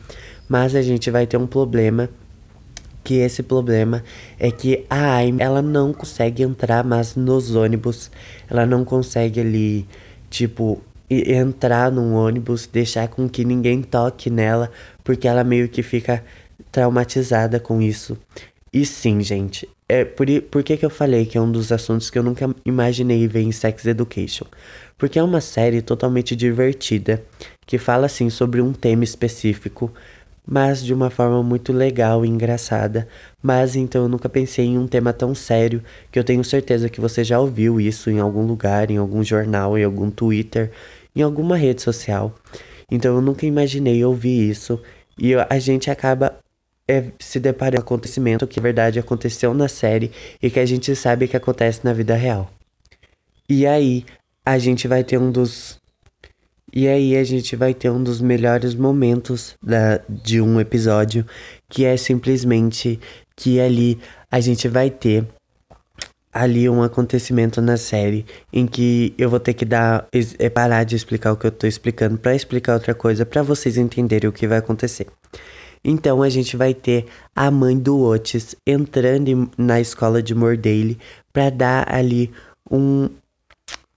Mas 0.49 0.75
a 0.75 0.81
gente 0.81 1.11
vai 1.11 1.27
ter 1.27 1.37
um 1.37 1.47
problema 1.47 2.09
que 3.09 3.15
esse 3.15 3.43
problema 3.43 4.05
é 4.39 4.51
que 4.51 4.85
a 4.91 5.15
Aime, 5.15 5.43
ela 5.43 5.63
não 5.63 5.95
consegue 5.95 6.43
entrar 6.43 6.85
mais 6.85 7.17
nos 7.17 7.55
ônibus. 7.55 8.11
Ela 8.51 8.67
não 8.67 8.85
consegue 8.85 9.41
ali, 9.41 9.89
tipo, 10.29 10.79
entrar 11.09 11.91
num 11.91 12.13
ônibus, 12.13 12.67
deixar 12.67 13.09
com 13.09 13.27
que 13.27 13.47
ninguém 13.47 13.81
toque 13.81 14.29
nela, 14.29 14.71
porque 15.03 15.27
ela 15.27 15.43
meio 15.43 15.71
que 15.71 15.83
fica 15.83 16.23
traumatizada 16.71 17.59
com 17.59 17.81
isso. 17.81 18.15
E 18.75 18.85
sim, 18.85 19.23
gente, 19.23 19.67
é 19.89 20.05
por, 20.05 20.27
por 20.51 20.63
que, 20.63 20.77
que 20.77 20.85
eu 20.85 20.91
falei 20.91 21.25
que 21.25 21.39
é 21.39 21.41
um 21.41 21.51
dos 21.51 21.73
assuntos 21.73 22.11
que 22.11 22.19
eu 22.19 22.23
nunca 22.23 22.55
imaginei 22.63 23.27
ver 23.27 23.41
em 23.41 23.53
Sex 23.53 23.87
Education? 23.87 24.45
Porque 24.99 25.19
é 25.19 25.23
uma 25.23 25.41
série 25.41 25.81
totalmente 25.81 26.37
divertida, 26.37 27.25
que 27.67 27.79
fala 27.79 28.05
assim 28.05 28.29
sobre 28.29 28.61
um 28.61 28.75
tema 28.75 29.03
específico, 29.03 29.91
mas 30.51 30.83
de 30.83 30.95
uma 30.95 31.11
forma 31.11 31.43
muito 31.43 31.75
legal 31.75 32.25
e 32.25 32.29
engraçada. 32.29 33.07
Mas 33.43 33.77
então 33.77 34.05
eu 34.05 34.09
nunca 34.09 34.31
pensei 34.31 34.65
em 34.65 34.79
um 34.79 34.87
tema 34.87 35.13
tão 35.13 35.35
sério 35.35 35.83
que 36.11 36.19
eu 36.19 36.25
tenho 36.25 36.43
certeza 36.43 36.89
que 36.89 37.03
você 37.03 37.23
já 37.23 37.39
ouviu 37.39 37.79
isso 37.79 38.09
em 38.09 38.19
algum 38.19 38.47
lugar, 38.47 38.91
em 38.91 38.97
algum 38.97 39.23
jornal, 39.23 39.77
em 39.77 39.85
algum 39.85 40.11
Twitter, 40.11 40.71
em 41.15 41.21
alguma 41.21 41.55
rede 41.55 41.83
social. 41.83 42.35
Então 42.91 43.15
eu 43.15 43.21
nunca 43.21 43.45
imaginei 43.45 44.03
ouvir 44.03 44.49
isso 44.49 44.81
e 45.19 45.35
a 45.35 45.59
gente 45.59 45.91
acaba 45.91 46.39
é, 46.89 47.05
se 47.19 47.39
deparando 47.39 47.85
com 47.85 47.93
um 47.93 47.97
acontecimento 47.97 48.47
que, 48.47 48.59
na 48.59 48.63
verdade, 48.63 48.99
aconteceu 48.99 49.53
na 49.53 49.69
série 49.69 50.11
e 50.43 50.49
que 50.49 50.59
a 50.59 50.65
gente 50.65 50.97
sabe 50.97 51.29
que 51.29 51.37
acontece 51.37 51.81
na 51.85 51.93
vida 51.93 52.15
real. 52.15 52.51
E 53.47 53.67
aí, 53.67 54.07
a 54.47 54.57
gente 54.59 54.89
vai 54.89 55.05
ter 55.05 55.19
um 55.19 55.31
dos 55.31 55.79
e 56.73 56.87
aí 56.87 57.17
a 57.17 57.25
gente 57.25 57.57
vai 57.57 57.73
ter 57.73 57.91
um 57.91 58.03
dos 58.03 58.21
melhores 58.21 58.75
momentos 58.75 59.55
da, 59.63 60.01
de 60.09 60.41
um 60.41 60.61
episódio, 60.61 61.25
que 61.69 61.85
é 61.85 61.97
simplesmente 61.97 63.01
que 63.35 63.61
ali 63.61 63.99
a 64.31 64.41
gente 64.41 64.69
vai 64.69 64.91
ter 64.91 65.27
ali 66.33 66.69
um 66.69 66.83
acontecimento 66.83 67.61
na 67.61 67.77
série 67.77 68.27
em 68.53 68.67
que 68.67 69.15
eu 69.17 69.31
vou 69.31 69.41
ter 69.41 69.55
que 69.55 69.65
dar 69.65 70.07
é 70.39 70.49
parar 70.51 70.85
de 70.85 70.95
explicar 70.95 71.33
o 71.33 71.37
que 71.37 71.47
eu 71.47 71.51
tô 71.51 71.67
explicando 71.67 72.19
para 72.19 72.35
explicar 72.35 72.75
outra 72.75 72.95
coisa 72.95 73.25
para 73.25 73.43
vocês 73.43 73.77
entenderem 73.77 74.29
o 74.29 74.33
que 74.33 74.47
vai 74.47 74.59
acontecer. 74.59 75.07
Então 75.83 76.23
a 76.23 76.29
gente 76.29 76.57
vai 76.57 76.75
ter 76.75 77.07
a 77.35 77.51
mãe 77.51 77.79
do 77.79 78.03
Otis 78.03 78.55
entrando 78.67 79.51
na 79.57 79.81
escola 79.81 80.23
de 80.23 80.35
Mordale 80.35 80.99
para 81.33 81.51
dar 81.51 81.93
ali 81.93 82.31
um 82.71 83.09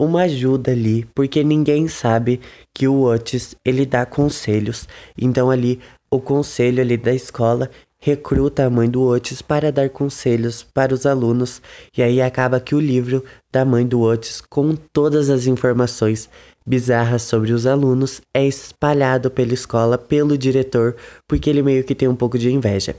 uma 0.01 0.23
ajuda 0.23 0.71
ali, 0.71 1.07
porque 1.13 1.43
ninguém 1.43 1.87
sabe 1.87 2.41
que 2.73 2.87
o 2.87 3.03
Otis, 3.03 3.55
ele 3.63 3.85
dá 3.85 4.03
conselhos. 4.03 4.87
Então 5.15 5.51
ali, 5.51 5.79
o 6.09 6.19
conselho 6.19 6.81
ali 6.81 6.97
da 6.97 7.13
escola 7.13 7.69
recruta 7.99 8.65
a 8.65 8.69
mãe 8.69 8.89
do 8.89 9.03
Otis 9.03 9.43
para 9.43 9.71
dar 9.71 9.91
conselhos 9.91 10.63
para 10.63 10.91
os 10.91 11.05
alunos. 11.05 11.61
E 11.95 12.01
aí 12.01 12.19
acaba 12.19 12.59
que 12.59 12.73
o 12.73 12.79
livro 12.79 13.23
da 13.51 13.63
mãe 13.63 13.85
do 13.85 14.01
Otis, 14.01 14.41
com 14.41 14.75
todas 14.91 15.29
as 15.29 15.45
informações 15.45 16.27
bizarras 16.65 17.21
sobre 17.21 17.53
os 17.53 17.67
alunos, 17.67 18.21
é 18.33 18.43
espalhado 18.43 19.29
pela 19.29 19.53
escola 19.53 19.99
pelo 19.99 20.35
diretor, 20.35 20.95
porque 21.27 21.47
ele 21.47 21.61
meio 21.61 21.83
que 21.83 21.93
tem 21.93 22.07
um 22.07 22.15
pouco 22.15 22.39
de 22.39 22.51
inveja. 22.51 22.95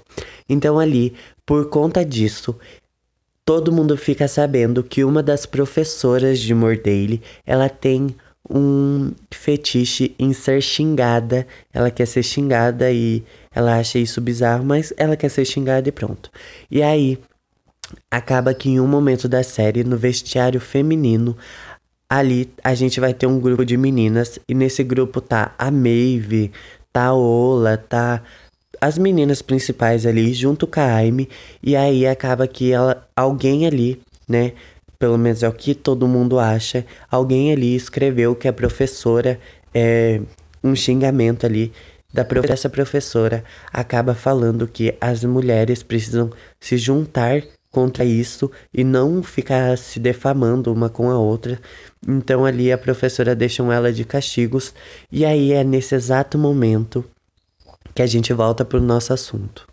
Então 0.48 0.78
ali, 0.78 1.14
por 1.44 1.68
conta 1.68 2.04
disso, 2.04 2.56
todo 3.44 3.72
mundo 3.72 3.96
fica 3.96 4.28
sabendo 4.28 4.82
que 4.82 5.04
uma 5.04 5.22
das 5.22 5.46
professoras 5.46 6.38
de 6.38 6.54
Mordale, 6.54 7.22
ela 7.44 7.68
tem 7.68 8.14
um 8.48 9.12
fetiche 9.30 10.14
em 10.18 10.32
ser 10.32 10.60
xingada. 10.62 11.46
Ela 11.72 11.90
quer 11.90 12.06
ser 12.06 12.22
xingada 12.22 12.90
e 12.90 13.22
ela 13.54 13.78
acha 13.78 13.98
isso 13.98 14.20
bizarro, 14.20 14.64
mas 14.64 14.92
ela 14.96 15.16
quer 15.16 15.28
ser 15.28 15.44
xingada 15.44 15.88
e 15.88 15.92
pronto. 15.92 16.30
E 16.70 16.82
aí, 16.82 17.18
acaba 18.10 18.54
que 18.54 18.68
em 18.68 18.80
um 18.80 18.86
momento 18.86 19.28
da 19.28 19.42
série, 19.42 19.84
no 19.84 19.96
vestiário 19.96 20.60
feminino, 20.60 21.36
ali 22.08 22.50
a 22.62 22.74
gente 22.74 23.00
vai 23.00 23.14
ter 23.14 23.26
um 23.26 23.40
grupo 23.40 23.64
de 23.64 23.76
meninas 23.76 24.38
e 24.48 24.54
nesse 24.54 24.84
grupo 24.84 25.20
tá 25.20 25.54
a 25.58 25.70
Maeve, 25.70 26.52
tá 26.92 27.06
a 27.06 27.14
Ola, 27.14 27.76
tá 27.76 28.22
as 28.82 28.98
meninas 28.98 29.40
principais 29.40 30.04
ali 30.04 30.34
junto 30.34 30.66
com 30.66 30.80
a 30.80 30.94
Aime 30.94 31.28
e 31.62 31.76
aí 31.76 32.04
acaba 32.04 32.48
que 32.48 32.72
ela 32.72 33.06
alguém 33.14 33.64
ali, 33.64 34.02
né, 34.28 34.54
pelo 34.98 35.16
menos 35.16 35.44
é 35.44 35.48
o 35.48 35.52
que 35.52 35.72
todo 35.72 36.08
mundo 36.08 36.36
acha, 36.36 36.84
alguém 37.08 37.52
ali 37.52 37.76
escreveu 37.76 38.34
que 38.34 38.48
a 38.48 38.52
professora 38.52 39.38
é 39.72 40.20
um 40.64 40.74
xingamento 40.74 41.46
ali 41.46 41.70
da 42.12 42.26
essa 42.52 42.68
professora 42.68 43.44
acaba 43.72 44.16
falando 44.16 44.66
que 44.66 44.96
as 45.00 45.22
mulheres 45.22 45.84
precisam 45.84 46.30
se 46.58 46.76
juntar 46.76 47.40
contra 47.70 48.04
isso 48.04 48.50
e 48.74 48.82
não 48.82 49.22
ficar 49.22 49.78
se 49.78 49.98
defamando 50.00 50.70
uma 50.70 50.90
com 50.90 51.08
a 51.08 51.18
outra. 51.18 51.58
Então 52.06 52.44
ali 52.44 52.70
a 52.70 52.76
professora 52.76 53.34
deixa 53.34 53.62
ela 53.62 53.92
de 53.92 54.04
castigos 54.04 54.74
e 55.10 55.24
aí 55.24 55.52
é 55.52 55.64
nesse 55.64 55.94
exato 55.94 56.36
momento 56.36 57.02
que 57.94 58.02
a 58.02 58.06
gente 58.06 58.32
volta 58.32 58.64
para 58.64 58.78
o 58.78 58.82
nosso 58.82 59.12
assunto. 59.12 59.66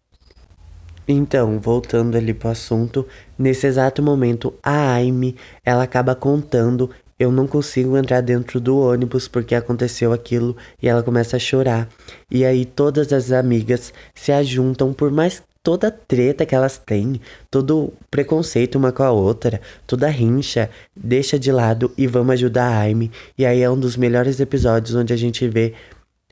Então, 1.08 1.60
voltando 1.60 2.15
ali 2.15 2.36
pro 2.36 2.49
assunto, 2.49 3.05
nesse 3.38 3.65
exato 3.65 4.03
momento, 4.03 4.53
a 4.62 4.93
Aime, 4.93 5.36
ela 5.65 5.82
acaba 5.82 6.13
contando, 6.13 6.89
eu 7.17 7.32
não 7.32 7.47
consigo 7.47 7.97
entrar 7.97 8.21
dentro 8.21 8.60
do 8.60 8.77
ônibus 8.77 9.27
porque 9.27 9.55
aconteceu 9.55 10.13
aquilo, 10.13 10.55
e 10.79 10.88
ela 10.88 11.01
começa 11.01 11.36
a 11.36 11.39
chorar. 11.39 11.89
E 12.29 12.45
aí 12.45 12.63
todas 12.63 13.12
as 13.12 13.32
amigas 13.32 13.91
se 14.13 14.32
ajuntam, 14.32 14.93
por 14.93 15.10
mais 15.10 15.41
toda 15.63 15.91
treta 15.91 16.45
que 16.45 16.55
elas 16.55 16.77
têm, 16.77 17.19
todo 17.49 17.91
preconceito 18.10 18.75
uma 18.77 18.91
com 18.91 19.03
a 19.03 19.12
outra, 19.12 19.60
toda 19.88 20.08
rincha, 20.08 20.69
deixa 20.95 21.39
de 21.39 21.51
lado 21.51 21.91
e 21.97 22.08
vamos 22.08 22.34
ajudar 22.34 22.65
a 22.65 22.79
Aime. 22.79 23.12
E 23.38 23.47
aí 23.47 23.62
é 23.62 23.69
um 23.69 23.79
dos 23.79 23.97
melhores 23.97 24.39
episódios 24.39 24.95
onde 24.95 25.12
a 25.12 25.17
gente 25.17 25.47
vê 25.47 25.73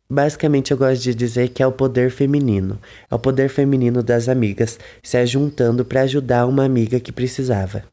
basicamente 0.09 0.71
eu 0.71 0.77
gosto 0.77 1.01
de 1.01 1.13
dizer 1.13 1.49
que 1.49 1.61
é 1.61 1.67
o 1.67 1.71
poder 1.71 2.11
feminino. 2.11 2.79
É 3.09 3.15
o 3.15 3.19
poder 3.19 3.49
feminino 3.49 4.01
das 4.01 4.29
amigas 4.29 4.79
se 5.03 5.17
ajuntando 5.17 5.83
para 5.83 6.01
ajudar 6.01 6.45
uma 6.45 6.63
amiga 6.63 6.99
que 6.99 7.11
precisava. 7.11 7.83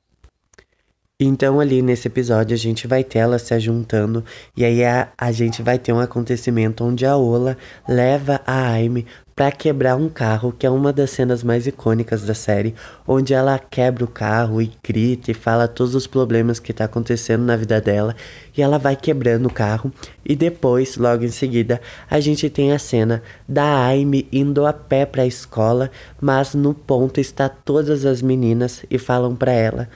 Então, 1.19 1.61
ali 1.61 1.81
nesse 1.81 2.09
episódio, 2.09 2.55
a 2.55 2.59
gente 2.59 2.89
vai 2.89 3.05
ter 3.05 3.21
ela 3.21 3.39
se 3.39 3.59
juntando, 3.61 4.25
e 4.57 4.65
aí 4.65 4.85
a, 4.85 5.13
a 5.17 5.31
gente 5.31 5.63
vai 5.63 5.79
ter 5.79 5.93
um 5.93 6.01
acontecimento 6.01 6.85
onde 6.85 7.07
a 7.07 7.17
Ola 7.17 7.57
leva 7.89 8.41
a 8.45 8.73
Aime 8.73 9.07
para 9.35 9.51
quebrar 9.51 9.97
um 9.97 10.09
carro, 10.09 10.53
que 10.57 10.65
é 10.65 10.71
uma 10.71 10.93
das 10.93 11.11
cenas 11.11 11.43
mais 11.43 11.67
icônicas 11.67 12.23
da 12.23 12.35
série, 12.35 12.75
onde 13.07 13.35
ela 13.35 13.59
quebra 13.59 14.05
o 14.05 14.09
carro 14.09 14.63
e 14.63 14.71
grita 14.83 15.31
e 15.31 15.35
fala 15.35 15.67
todos 15.67 15.95
os 15.95 16.07
problemas 16.07 16.61
que 16.61 16.73
tá 16.73 16.85
acontecendo 16.85 17.43
na 17.43 17.57
vida 17.57 17.81
dela, 17.81 18.15
e 18.57 18.63
ela 18.63 18.79
vai 18.79 18.95
quebrando 18.95 19.47
o 19.47 19.53
carro, 19.53 19.93
e 20.25 20.37
depois, 20.37 20.97
logo 20.97 21.25
em 21.25 21.31
seguida, 21.31 21.81
a 22.09 22.21
gente 22.21 22.49
tem 22.49 22.73
a 22.73 22.79
cena 22.79 23.23
da 23.49 23.85
Aime 23.85 24.29
indo 24.33 24.65
a 24.65 24.73
pé 24.73 25.05
para 25.05 25.23
a 25.23 25.27
escola, 25.27 25.91
mas 26.21 26.55
no 26.55 26.73
ponto 26.73 27.21
está 27.21 27.49
todas 27.49 28.05
as 28.05 28.23
meninas 28.23 28.85
e 28.91 28.99
falam 28.99 29.35
para 29.35 29.53
ela 29.53 29.89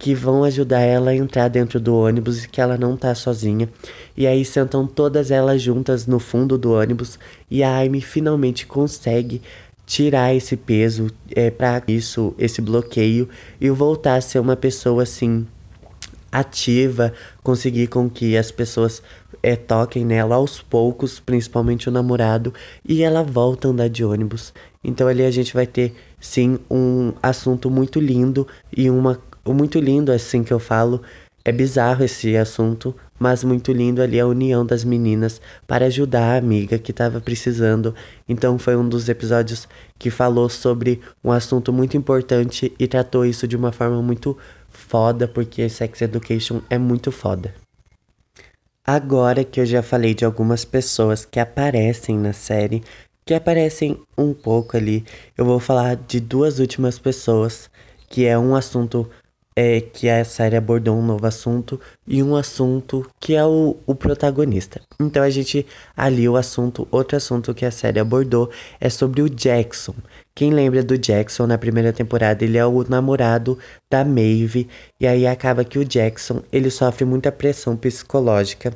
que 0.00 0.14
vão 0.14 0.44
ajudar 0.44 0.80
ela 0.80 1.10
a 1.10 1.14
entrar 1.14 1.48
dentro 1.48 1.78
do 1.78 1.94
ônibus 1.94 2.42
e 2.42 2.48
que 2.48 2.58
ela 2.58 2.78
não 2.78 2.96
tá 2.96 3.14
sozinha. 3.14 3.68
E 4.16 4.26
aí 4.26 4.46
sentam 4.46 4.86
todas 4.86 5.30
elas 5.30 5.60
juntas 5.60 6.06
no 6.06 6.18
fundo 6.18 6.56
do 6.56 6.72
ônibus 6.72 7.18
e 7.50 7.62
a 7.62 7.80
Amy 7.80 8.00
finalmente 8.00 8.66
consegue 8.66 9.42
tirar 9.84 10.34
esse 10.34 10.56
peso 10.56 11.08
é, 11.36 11.50
para 11.50 11.82
isso, 11.86 12.34
esse 12.38 12.62
bloqueio 12.62 13.28
e 13.60 13.68
voltar 13.68 14.14
a 14.14 14.20
ser 14.22 14.38
uma 14.38 14.56
pessoa 14.56 15.02
assim 15.02 15.46
ativa, 16.32 17.12
conseguir 17.42 17.88
com 17.88 18.08
que 18.08 18.38
as 18.38 18.50
pessoas 18.50 19.02
é, 19.42 19.54
toquem 19.54 20.04
nela 20.04 20.36
aos 20.36 20.62
poucos, 20.62 21.20
principalmente 21.20 21.90
o 21.90 21.92
namorado, 21.92 22.54
e 22.88 23.02
ela 23.02 23.22
volta 23.22 23.68
a 23.68 23.70
andar 23.70 23.88
de 23.90 24.02
ônibus. 24.02 24.54
Então 24.82 25.06
ali 25.08 25.24
a 25.24 25.30
gente 25.30 25.52
vai 25.52 25.66
ter 25.66 25.94
sim 26.18 26.58
um 26.70 27.12
assunto 27.22 27.68
muito 27.68 28.00
lindo 28.00 28.46
e 28.74 28.88
uma 28.88 29.20
muito 29.46 29.78
lindo 29.78 30.12
assim 30.12 30.42
que 30.42 30.52
eu 30.52 30.58
falo. 30.58 31.02
É 31.42 31.50
bizarro 31.50 32.04
esse 32.04 32.36
assunto, 32.36 32.94
mas 33.18 33.42
muito 33.42 33.72
lindo 33.72 34.02
ali 34.02 34.20
a 34.20 34.26
união 34.26 34.64
das 34.64 34.84
meninas 34.84 35.40
para 35.66 35.86
ajudar 35.86 36.34
a 36.34 36.38
amiga 36.38 36.78
que 36.78 36.90
estava 36.90 37.20
precisando. 37.20 37.94
Então 38.28 38.58
foi 38.58 38.76
um 38.76 38.86
dos 38.86 39.08
episódios 39.08 39.66
que 39.98 40.10
falou 40.10 40.48
sobre 40.50 41.00
um 41.24 41.32
assunto 41.32 41.72
muito 41.72 41.96
importante 41.96 42.72
e 42.78 42.86
tratou 42.86 43.24
isso 43.24 43.48
de 43.48 43.56
uma 43.56 43.72
forma 43.72 44.02
muito 44.02 44.36
foda, 44.68 45.26
porque 45.26 45.68
Sex 45.68 46.02
Education 46.02 46.60
é 46.68 46.76
muito 46.76 47.10
foda. 47.10 47.54
Agora 48.86 49.44
que 49.44 49.60
eu 49.60 49.66
já 49.66 49.82
falei 49.82 50.14
de 50.14 50.24
algumas 50.24 50.64
pessoas 50.64 51.24
que 51.24 51.38
aparecem 51.38 52.18
na 52.18 52.32
série, 52.32 52.82
que 53.24 53.34
aparecem 53.34 53.98
um 54.16 54.34
pouco 54.34 54.76
ali, 54.76 55.04
eu 55.38 55.44
vou 55.44 55.60
falar 55.60 55.96
de 55.96 56.18
duas 56.18 56.58
últimas 56.58 56.98
pessoas, 56.98 57.70
que 58.08 58.26
é 58.26 58.38
um 58.38 58.56
assunto 58.56 59.08
é 59.54 59.80
que 59.80 60.08
a 60.08 60.24
série 60.24 60.56
abordou 60.56 60.96
um 60.96 61.04
novo 61.04 61.26
assunto 61.26 61.80
e 62.06 62.22
um 62.22 62.36
assunto 62.36 63.08
que 63.18 63.34
é 63.34 63.44
o, 63.44 63.76
o 63.86 63.94
protagonista. 63.94 64.80
Então 65.00 65.22
a 65.22 65.30
gente 65.30 65.66
ali 65.96 66.28
o 66.28 66.36
assunto, 66.36 66.86
outro 66.90 67.16
assunto 67.16 67.52
que 67.52 67.64
a 67.64 67.70
série 67.70 67.98
abordou 67.98 68.50
é 68.80 68.88
sobre 68.88 69.22
o 69.22 69.28
Jackson. 69.28 69.94
Quem 70.34 70.50
lembra 70.50 70.82
do 70.82 70.96
Jackson 70.96 71.46
na 71.46 71.58
primeira 71.58 71.92
temporada, 71.92 72.44
ele 72.44 72.56
é 72.56 72.64
o 72.64 72.84
namorado 72.88 73.58
da 73.90 74.04
Maeve 74.04 74.68
e 74.98 75.06
aí 75.06 75.26
acaba 75.26 75.64
que 75.64 75.78
o 75.78 75.84
Jackson, 75.84 76.42
ele 76.52 76.70
sofre 76.70 77.04
muita 77.04 77.32
pressão 77.32 77.76
psicológica 77.76 78.72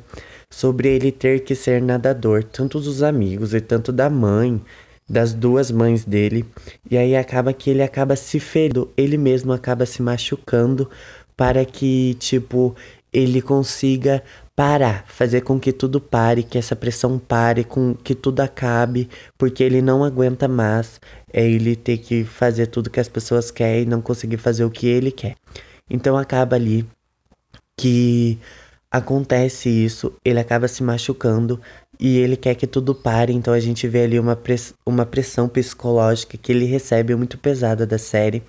sobre 0.49 0.89
ele 0.89 1.11
ter 1.11 1.39
que 1.39 1.55
ser 1.55 1.81
nadador, 1.81 2.43
tanto 2.43 2.79
dos 2.79 3.01
amigos 3.01 3.53
e 3.53 3.61
tanto 3.61 3.91
da 3.91 4.09
mãe 4.09 4.61
das 5.09 5.33
duas 5.33 5.71
mães 5.71 6.03
dele. 6.03 6.45
E 6.89 6.97
aí 6.97 7.15
acaba 7.15 7.53
que 7.53 7.69
ele 7.69 7.83
acaba 7.83 8.15
se 8.15 8.39
ferindo, 8.39 8.91
ele 8.97 9.17
mesmo 9.17 9.53
acaba 9.53 9.85
se 9.85 10.01
machucando 10.01 10.89
para 11.37 11.63
que, 11.65 12.15
tipo, 12.15 12.75
ele 13.11 13.41
consiga 13.41 14.23
parar, 14.55 15.03
fazer 15.07 15.41
com 15.41 15.59
que 15.59 15.73
tudo 15.73 15.99
pare, 15.99 16.43
que 16.43 16.57
essa 16.57 16.75
pressão 16.75 17.19
pare, 17.19 17.63
com 17.63 17.93
que 17.93 18.15
tudo 18.15 18.39
acabe, 18.39 19.09
porque 19.37 19.63
ele 19.63 19.81
não 19.81 20.03
aguenta 20.03 20.47
mais 20.47 20.99
é 21.37 21.43
ele 21.45 21.75
ter 21.75 21.97
que 21.97 22.23
fazer 22.23 22.67
tudo 22.67 22.89
que 22.89 22.99
as 22.99 23.09
pessoas 23.09 23.51
querem 23.51 23.83
e 23.83 23.85
não 23.85 24.01
conseguir 24.01 24.37
fazer 24.37 24.63
o 24.63 24.71
que 24.71 24.87
ele 24.87 25.11
quer. 25.11 25.35
Então 25.89 26.17
acaba 26.17 26.55
ali 26.55 26.87
que 27.77 28.39
acontece 28.89 29.67
isso, 29.67 30.13
ele 30.23 30.39
acaba 30.39 30.69
se 30.69 30.81
machucando 30.81 31.59
e 31.99 32.17
ele 32.17 32.35
quer 32.35 32.55
que 32.55 32.67
tudo 32.67 32.93
pare, 32.93 33.33
então 33.33 33.53
a 33.53 33.59
gente 33.59 33.87
vê 33.87 34.03
ali 34.03 34.19
uma, 34.19 34.35
press 34.35 34.73
uma 34.85 35.05
pressão 35.05 35.47
psicológica 35.47 36.37
que 36.37 36.51
ele 36.51 36.65
recebe 36.65 37.15
muito 37.15 37.37
pesada 37.37 37.85
da 37.85 37.97
série. 37.97 38.43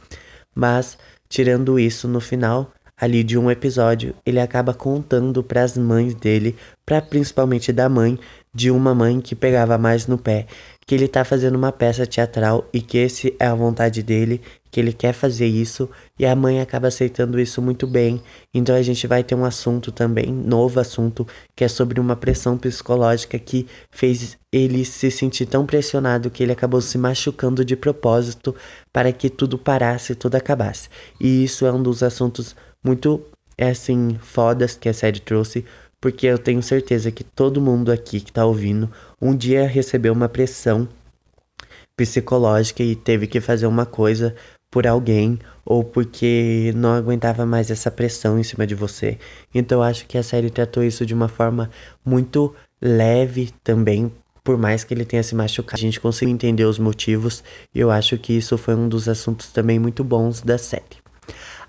Mas, 0.54 0.98
tirando 1.28 1.78
isso, 1.78 2.08
no 2.08 2.20
final 2.20 2.72
ali 2.98 3.22
de 3.22 3.36
um 3.36 3.50
episódio, 3.50 4.14
ele 4.24 4.40
acaba 4.40 4.72
contando 4.72 5.42
para 5.42 5.62
as 5.62 5.76
mães 5.76 6.14
dele, 6.14 6.56
para 6.84 7.02
principalmente 7.02 7.70
da 7.70 7.88
mãe, 7.88 8.18
de 8.54 8.70
uma 8.70 8.94
mãe 8.94 9.20
que 9.20 9.34
pegava 9.34 9.76
mais 9.76 10.06
no 10.06 10.16
pé, 10.16 10.46
que 10.86 10.94
ele 10.94 11.06
tá 11.06 11.22
fazendo 11.24 11.56
uma 11.56 11.70
peça 11.70 12.06
teatral 12.06 12.66
e 12.72 12.80
que 12.80 12.96
esse 12.96 13.36
é 13.38 13.46
a 13.46 13.54
vontade 13.54 14.02
dele, 14.02 14.40
que 14.76 14.80
ele 14.80 14.92
quer 14.92 15.14
fazer 15.14 15.46
isso 15.46 15.88
e 16.18 16.26
a 16.26 16.36
mãe 16.36 16.60
acaba 16.60 16.88
aceitando 16.88 17.40
isso 17.40 17.62
muito 17.62 17.86
bem. 17.86 18.20
Então 18.52 18.76
a 18.76 18.82
gente 18.82 19.06
vai 19.06 19.24
ter 19.24 19.34
um 19.34 19.42
assunto 19.42 19.90
também, 19.90 20.30
novo 20.30 20.78
assunto, 20.78 21.26
que 21.56 21.64
é 21.64 21.68
sobre 21.68 21.98
uma 21.98 22.14
pressão 22.14 22.58
psicológica 22.58 23.38
que 23.38 23.66
fez 23.90 24.36
ele 24.52 24.84
se 24.84 25.10
sentir 25.10 25.46
tão 25.46 25.64
pressionado 25.64 26.28
que 26.28 26.42
ele 26.42 26.52
acabou 26.52 26.82
se 26.82 26.98
machucando 26.98 27.64
de 27.64 27.74
propósito 27.74 28.54
para 28.92 29.10
que 29.12 29.30
tudo 29.30 29.56
parasse, 29.56 30.14
tudo 30.14 30.34
acabasse. 30.34 30.90
E 31.18 31.42
isso 31.42 31.64
é 31.64 31.72
um 31.72 31.82
dos 31.82 32.02
assuntos 32.02 32.54
muito 32.84 33.22
é 33.56 33.70
assim 33.70 34.18
fodas 34.20 34.76
que 34.76 34.90
a 34.90 34.92
série 34.92 35.20
trouxe 35.20 35.64
porque 35.98 36.26
eu 36.26 36.36
tenho 36.36 36.62
certeza 36.62 37.10
que 37.10 37.24
todo 37.24 37.62
mundo 37.62 37.90
aqui 37.90 38.20
que 38.20 38.30
tá 38.30 38.44
ouvindo 38.44 38.90
um 39.22 39.34
dia 39.34 39.66
recebeu 39.66 40.12
uma 40.12 40.28
pressão 40.28 40.86
psicológica 41.96 42.82
e 42.82 42.94
teve 42.94 43.26
que 43.26 43.40
fazer 43.40 43.66
uma 43.66 43.86
coisa 43.86 44.34
por 44.76 44.86
alguém 44.86 45.38
ou 45.64 45.82
porque 45.82 46.70
não 46.76 46.92
aguentava 46.92 47.46
mais 47.46 47.70
essa 47.70 47.90
pressão 47.90 48.38
em 48.38 48.42
cima 48.42 48.66
de 48.66 48.74
você. 48.74 49.16
Então 49.54 49.78
eu 49.78 49.82
acho 49.82 50.04
que 50.04 50.18
a 50.18 50.22
série 50.22 50.50
tratou 50.50 50.84
isso 50.84 51.06
de 51.06 51.14
uma 51.14 51.28
forma 51.28 51.70
muito 52.04 52.54
leve 52.78 53.54
também, 53.64 54.12
por 54.44 54.58
mais 54.58 54.84
que 54.84 54.92
ele 54.92 55.06
tenha 55.06 55.22
se 55.22 55.34
machucado. 55.34 55.78
A 55.78 55.80
gente 55.80 55.98
conseguiu 55.98 56.34
entender 56.34 56.66
os 56.66 56.78
motivos 56.78 57.42
e 57.74 57.80
eu 57.80 57.90
acho 57.90 58.18
que 58.18 58.34
isso 58.34 58.58
foi 58.58 58.74
um 58.74 58.86
dos 58.86 59.08
assuntos 59.08 59.46
também 59.46 59.78
muito 59.78 60.04
bons 60.04 60.42
da 60.42 60.58
série. 60.58 61.00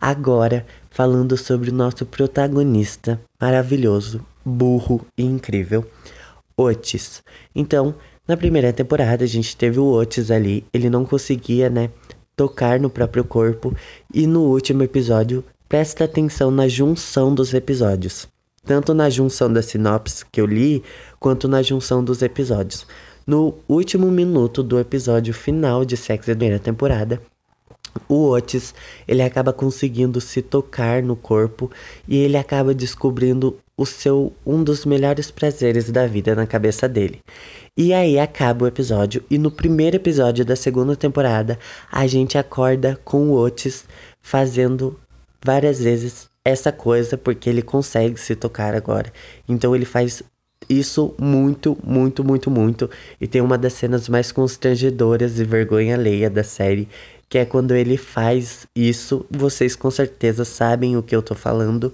Agora, 0.01 0.65
falando 0.91 1.37
sobre 1.37 1.69
o 1.69 1.73
nosso 1.73 2.05
protagonista 2.05 3.17
maravilhoso, 3.39 4.19
burro 4.43 5.07
e 5.17 5.23
incrível, 5.23 5.89
Otis. 6.57 7.23
Então, 7.55 7.95
na 8.27 8.35
primeira 8.35 8.73
temporada 8.73 9.23
a 9.23 9.27
gente 9.27 9.55
teve 9.55 9.79
o 9.79 9.93
Otis 9.93 10.29
ali, 10.29 10.65
ele 10.73 10.89
não 10.89 11.05
conseguia, 11.05 11.69
né, 11.69 11.89
tocar 12.37 12.79
no 12.79 12.89
próprio 12.89 13.25
corpo 13.25 13.75
e 14.13 14.27
no 14.27 14.43
último 14.43 14.83
episódio, 14.83 15.43
presta 15.67 16.03
atenção 16.03 16.51
na 16.51 16.67
junção 16.67 17.33
dos 17.33 17.51
episódios. 17.53 18.27
Tanto 18.63 18.93
na 18.93 19.09
junção 19.09 19.51
da 19.51 19.61
sinopse 19.61 20.23
que 20.31 20.39
eu 20.39 20.45
li, 20.45 20.83
quanto 21.19 21.47
na 21.47 21.63
junção 21.63 22.03
dos 22.03 22.21
episódios. 22.21 22.85
No 23.25 23.55
último 23.67 24.11
minuto 24.11 24.61
do 24.61 24.79
episódio 24.79 25.33
final 25.33 25.83
de 25.83 25.97
Sex 25.97 26.27
da 26.27 26.35
primeira 26.35 26.59
temporada, 26.59 27.19
o 28.07 28.29
Otis, 28.29 28.73
ele 29.07 29.21
acaba 29.21 29.53
conseguindo 29.53 30.19
se 30.19 30.41
tocar 30.41 31.01
no 31.01 31.15
corpo 31.15 31.71
e 32.07 32.17
ele 32.17 32.37
acaba 32.37 32.73
descobrindo 32.73 33.57
o 33.77 33.85
seu 33.85 34.33
um 34.45 34.63
dos 34.63 34.85
melhores 34.85 35.29
prazeres 35.29 35.91
da 35.91 36.07
vida 36.07 36.33
na 36.35 36.47
cabeça 36.47 36.89
dele. 36.89 37.21
E 37.75 37.93
aí 37.93 38.17
acaba 38.17 38.65
o 38.65 38.67
episódio 38.67 39.23
e 39.29 39.37
no 39.37 39.51
primeiro 39.51 39.97
episódio 39.97 40.43
da 40.43 40.55
segunda 40.55 40.95
temporada, 40.95 41.59
a 41.91 42.07
gente 42.07 42.37
acorda 42.37 42.99
com 43.05 43.29
o 43.29 43.33
Otis 43.35 43.85
fazendo 44.19 44.99
várias 45.45 45.79
vezes 45.79 46.27
essa 46.43 46.71
coisa 46.71 47.17
porque 47.17 47.49
ele 47.49 47.61
consegue 47.61 48.19
se 48.19 48.35
tocar 48.35 48.73
agora. 48.73 49.11
Então 49.47 49.75
ele 49.75 49.85
faz 49.85 50.23
isso 50.69 51.13
muito, 51.19 51.77
muito, 51.83 52.23
muito, 52.23 52.49
muito. 52.49 52.89
E 53.21 53.27
tem 53.27 53.41
uma 53.41 53.57
das 53.57 53.73
cenas 53.73 54.09
mais 54.09 54.31
constrangedoras 54.31 55.39
e 55.39 55.43
vergonha 55.43 55.95
alheia 55.95 56.29
da 56.29 56.43
série, 56.43 56.89
que 57.29 57.37
é 57.37 57.45
quando 57.45 57.75
ele 57.75 57.97
faz 57.97 58.67
isso. 58.75 59.25
Vocês 59.29 59.75
com 59.75 59.91
certeza 59.91 60.45
sabem 60.45 60.97
o 60.97 61.03
que 61.03 61.15
eu 61.15 61.21
tô 61.21 61.35
falando. 61.35 61.93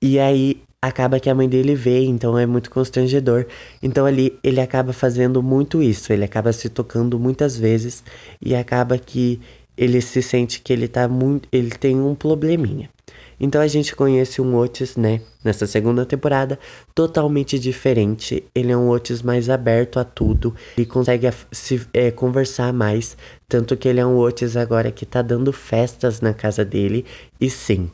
E 0.00 0.18
aí 0.18 0.62
acaba 0.80 1.18
que 1.18 1.30
a 1.30 1.34
mãe 1.34 1.48
dele 1.48 1.74
vê, 1.74 2.04
então 2.04 2.38
é 2.38 2.46
muito 2.46 2.70
constrangedor. 2.70 3.46
Então 3.82 4.06
ali 4.06 4.38
ele 4.42 4.60
acaba 4.60 4.92
fazendo 4.92 5.42
muito 5.42 5.82
isso, 5.82 6.12
ele 6.12 6.24
acaba 6.24 6.52
se 6.52 6.68
tocando 6.68 7.18
muitas 7.18 7.56
vezes 7.56 8.04
e 8.40 8.54
acaba 8.54 8.98
que 8.98 9.40
ele 9.76 10.00
se 10.00 10.22
sente 10.22 10.60
que 10.60 10.72
ele 10.72 10.88
tá 10.88 11.06
muito, 11.08 11.48
ele 11.52 11.70
tem 11.70 12.00
um 12.00 12.14
probleminha. 12.14 12.88
Então 13.38 13.60
a 13.60 13.66
gente 13.66 13.94
conhece 13.94 14.40
um 14.40 14.56
Otis, 14.56 14.96
né, 14.96 15.20
nessa 15.44 15.66
segunda 15.66 16.06
temporada, 16.06 16.58
totalmente 16.94 17.58
diferente. 17.58 18.44
Ele 18.54 18.72
é 18.72 18.76
um 18.76 18.88
Otis 18.88 19.22
mais 19.22 19.50
aberto 19.50 19.98
a 19.98 20.04
tudo 20.04 20.54
e 20.76 20.86
consegue 20.86 21.28
se 21.52 21.86
é, 21.92 22.10
conversar 22.10 22.72
mais. 22.72 23.16
Tanto 23.48 23.76
que 23.76 23.88
ele 23.88 24.00
é 24.00 24.06
um 24.06 24.16
Otis 24.16 24.56
agora 24.56 24.90
que 24.90 25.04
tá 25.04 25.22
dando 25.22 25.52
festas 25.52 26.20
na 26.20 26.32
casa 26.32 26.64
dele. 26.64 27.04
E 27.40 27.50
sim, 27.50 27.90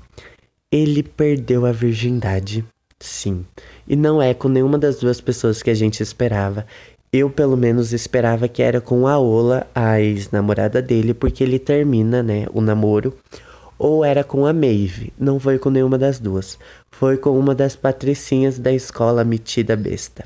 ele 0.70 1.02
perdeu 1.02 1.66
a 1.66 1.72
virgindade. 1.72 2.64
Sim. 2.98 3.44
E 3.87 3.96
não 3.96 4.22
é 4.22 4.33
com 4.33 4.48
nenhuma 4.48 4.78
das 4.78 4.96
duas 5.00 5.20
pessoas 5.20 5.61
que 5.61 5.70
a 5.70 5.74
gente 5.74 6.00
esperava. 6.00 6.64
Eu, 7.12 7.28
pelo 7.28 7.59
menos, 7.59 7.92
esperava 7.92 8.48
que 8.48 8.62
era 8.62 8.81
com 8.81 9.07
a 9.07 9.18
Ola, 9.18 9.66
a 9.74 10.00
ex-namorada 10.00 10.81
dele, 10.81 11.12
porque 11.12 11.44
ele 11.44 11.59
termina, 11.59 12.22
né, 12.22 12.46
o 12.55 12.61
namoro. 12.62 13.14
Ou 13.84 14.04
era 14.04 14.22
com 14.22 14.46
a 14.46 14.52
Maeve. 14.52 15.12
Não 15.18 15.40
foi 15.40 15.58
com 15.58 15.68
nenhuma 15.68 15.98
das 15.98 16.20
duas. 16.20 16.56
Foi 16.88 17.16
com 17.16 17.36
uma 17.36 17.52
das 17.52 17.74
patricinhas 17.74 18.56
da 18.56 18.72
escola 18.72 19.24
metida 19.24 19.74
besta. 19.74 20.24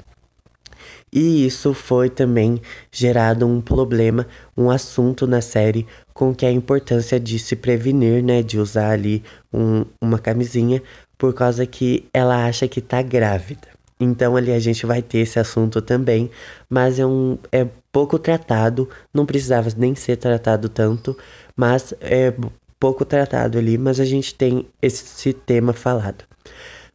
E 1.10 1.46
isso 1.46 1.72
foi 1.72 2.10
também 2.10 2.60
gerado 2.92 3.46
um 3.46 3.62
problema, 3.62 4.26
um 4.54 4.70
assunto 4.70 5.26
na 5.26 5.40
série 5.40 5.86
com 6.12 6.34
que 6.34 6.44
a 6.44 6.52
importância 6.52 7.18
de 7.18 7.38
se 7.38 7.56
prevenir, 7.56 8.22
né, 8.22 8.42
de 8.42 8.58
usar 8.58 8.90
ali 8.90 9.24
um, 9.50 9.86
uma 10.02 10.18
camisinha, 10.18 10.82
por 11.16 11.32
causa 11.32 11.64
que 11.64 12.04
ela 12.12 12.44
acha 12.44 12.68
que 12.68 12.82
tá 12.82 13.00
grávida. 13.00 13.68
Então 13.98 14.36
ali 14.36 14.52
a 14.52 14.58
gente 14.58 14.84
vai 14.84 15.00
ter 15.00 15.20
esse 15.20 15.38
assunto 15.38 15.80
também, 15.80 16.30
mas 16.68 16.98
é 16.98 17.06
um 17.06 17.38
é 17.50 17.66
pouco 17.90 18.18
tratado, 18.18 18.86
não 19.14 19.24
precisava 19.24 19.70
nem 19.78 19.94
ser 19.94 20.16
tratado 20.16 20.68
tanto, 20.68 21.16
mas 21.56 21.94
é 22.02 22.34
pouco 22.78 23.04
tratado 23.04 23.58
ali, 23.58 23.78
mas 23.78 24.00
a 24.00 24.04
gente 24.04 24.34
tem 24.34 24.66
esse 24.80 25.32
tema 25.32 25.72
falado. 25.72 26.24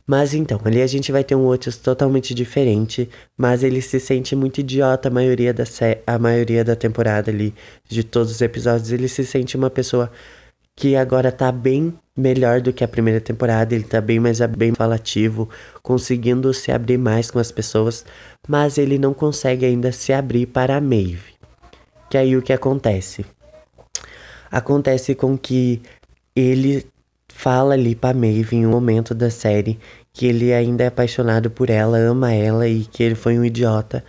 Mas 0.06 0.34
então, 0.34 0.60
ali 0.66 0.82
a 0.82 0.88
gente 0.88 1.12
vai 1.12 1.24
ter 1.24 1.36
um 1.36 1.48
Otis 1.48 1.78
totalmente 1.78 2.34
diferente, 2.34 3.10
mas 3.38 3.64
ele 3.64 3.82
se 3.82 4.00
sente 4.00 4.36
muito 4.36 4.60
idiota 4.60 5.08
a 5.08 5.12
maioria 5.12 5.54
da 5.54 5.64
a 6.06 6.20
maioria 6.20 6.64
da 6.64 6.76
temporada 6.76 7.32
ali, 7.32 7.54
de 7.88 8.04
todos 8.04 8.32
os 8.32 8.42
episódios, 8.42 8.92
ele 8.92 9.08
se 9.08 9.24
sente 9.26 9.56
uma 9.56 9.70
pessoa 9.70 10.12
que 10.76 10.96
agora 10.96 11.32
tá 11.32 11.52
bem 11.52 11.94
melhor 12.18 12.60
do 12.60 12.74
que 12.74 12.84
a 12.84 12.88
primeira 12.88 13.22
temporada, 13.22 13.74
ele 13.74 13.84
tá 13.84 14.02
bem 14.02 14.20
mais 14.20 14.40
bem 14.42 14.74
falativo, 14.74 15.50
conseguindo 15.82 16.54
se 16.54 16.72
abrir 16.72 16.98
mais 16.98 17.32
com 17.32 17.40
as 17.40 17.52
pessoas, 17.52 18.06
mas 18.48 18.78
ele 18.78 18.98
não 18.98 19.14
consegue 19.14 19.66
ainda 19.66 19.92
se 19.92 20.12
abrir 20.12 20.48
para 20.48 20.76
a 20.76 20.82
Maeve. 20.82 21.36
Que 22.10 22.18
aí 22.18 22.36
o 22.36 22.42
que 22.42 22.52
acontece? 22.52 23.26
Acontece 24.52 25.16
com 25.16 25.38
que 25.38 25.82
ele 26.36 26.86
fala 27.28 27.74
ali 27.74 27.96
pra 27.96 28.14
Maeve 28.14 28.58
em 28.58 28.66
um 28.66 28.72
momento 28.72 29.16
da 29.16 29.30
série 29.30 29.80
que 30.14 30.26
ele 30.26 30.54
ainda 30.54 30.84
é 30.84 30.88
apaixonado 30.88 31.50
por 31.50 31.70
ela, 31.70 31.98
ama 31.98 32.34
ela 32.34 32.68
e 32.68 32.84
que 32.84 33.02
ele 33.02 33.16
foi 33.16 33.40
um 33.40 33.46
idiota, 33.46 34.04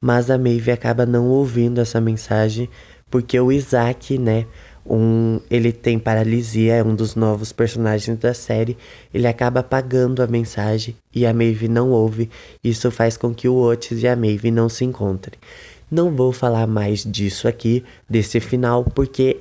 mas 0.00 0.30
a 0.30 0.38
Maeve 0.38 0.70
acaba 0.70 1.04
não 1.04 1.28
ouvindo 1.28 1.80
essa 1.80 2.00
mensagem 2.00 2.70
porque 3.10 3.38
o 3.40 3.50
Isaac, 3.50 4.18
né, 4.18 4.46
um, 4.88 5.40
ele 5.50 5.72
tem 5.72 5.98
paralisia, 5.98 6.76
é 6.76 6.82
um 6.82 6.94
dos 6.94 7.14
novos 7.14 7.52
personagens 7.52 8.18
da 8.18 8.32
série. 8.32 8.76
Ele 9.12 9.26
acaba 9.26 9.60
apagando 9.60 10.22
a 10.22 10.26
mensagem 10.26 10.96
e 11.14 11.26
a 11.26 11.32
Maeve 11.32 11.68
não 11.68 11.90
ouve. 11.90 12.30
Isso 12.62 12.90
faz 12.90 13.16
com 13.16 13.34
que 13.34 13.48
o 13.48 13.56
Otis 13.56 14.02
e 14.02 14.08
a 14.08 14.16
Maeve 14.16 14.50
não 14.50 14.68
se 14.68 14.84
encontrem. 14.84 15.38
Não 15.90 16.14
vou 16.14 16.32
falar 16.32 16.66
mais 16.66 17.02
disso 17.02 17.48
aqui, 17.48 17.82
desse 18.08 18.40
final, 18.40 18.84
porque 18.84 19.40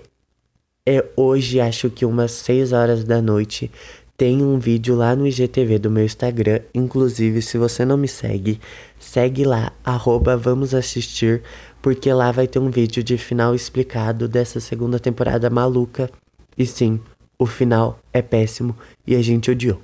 é 0.87 1.03
hoje, 1.17 1.59
acho 1.59 1.89
que 1.89 2.05
umas 2.05 2.31
6 2.31 2.71
horas 2.71 3.03
da 3.03 3.21
noite, 3.21 3.69
tem 4.15 4.41
um 4.41 4.57
vídeo 4.57 4.95
lá 4.95 5.13
no 5.17 5.27
IGTV 5.27 5.77
do 5.77 5.91
meu 5.91 6.05
Instagram. 6.05 6.61
Inclusive, 6.73 7.41
se 7.41 7.57
você 7.57 7.83
não 7.83 7.97
me 7.97 8.07
segue, 8.07 8.57
segue 8.97 9.43
lá, 9.43 9.73
arroba 9.83 10.37
vamos 10.37 10.73
assistir, 10.73 11.43
porque 11.81 12.11
lá 12.13 12.31
vai 12.31 12.47
ter 12.47 12.59
um 12.59 12.69
vídeo 12.69 13.03
de 13.03 13.17
final 13.17 13.53
explicado 13.53 14.29
dessa 14.29 14.61
segunda 14.61 14.97
temporada 14.97 15.49
maluca. 15.49 16.09
E 16.57 16.65
sim, 16.65 17.01
o 17.37 17.45
final 17.45 17.99
é 18.13 18.21
péssimo 18.21 18.73
e 19.05 19.13
a 19.13 19.21
gente 19.21 19.51
odiou. 19.51 19.81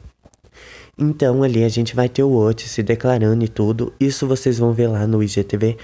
Então 0.97 1.43
ali 1.43 1.65
a 1.65 1.69
gente 1.69 1.93
vai 1.93 2.07
ter 2.07 2.23
o 2.23 2.33
Otis 2.33 2.71
se 2.71 2.81
declarando 2.81 3.43
e 3.43 3.49
tudo. 3.49 3.91
Isso 3.99 4.25
vocês 4.25 4.57
vão 4.57 4.71
ver 4.71 4.87
lá 4.87 5.05
no 5.05 5.21
IGTV. 5.21 5.75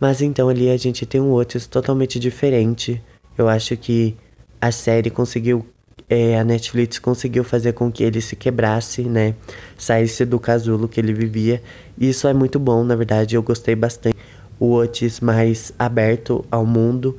Mas 0.00 0.20
então 0.20 0.48
ali 0.48 0.68
a 0.68 0.76
gente 0.76 1.06
tem 1.06 1.20
um 1.20 1.32
Otis 1.32 1.68
totalmente 1.68 2.18
diferente. 2.18 3.00
Eu 3.38 3.48
acho 3.48 3.76
que 3.76 4.16
a 4.64 4.72
série 4.72 5.10
conseguiu 5.10 5.66
é, 6.08 6.38
a 6.38 6.44
Netflix 6.44 6.98
conseguiu 6.98 7.44
fazer 7.44 7.74
com 7.74 7.92
que 7.92 8.02
ele 8.02 8.20
se 8.22 8.34
quebrasse, 8.34 9.02
né? 9.02 9.34
Saísse 9.76 10.24
do 10.24 10.40
casulo 10.40 10.88
que 10.88 10.98
ele 10.98 11.12
vivia. 11.12 11.62
Isso 11.98 12.26
é 12.26 12.32
muito 12.32 12.58
bom, 12.58 12.82
na 12.82 12.96
verdade, 12.96 13.36
eu 13.36 13.42
gostei 13.42 13.74
bastante. 13.74 14.16
O 14.58 14.72
Otis 14.72 15.20
mais 15.20 15.72
aberto 15.78 16.42
ao 16.50 16.64
mundo 16.64 17.14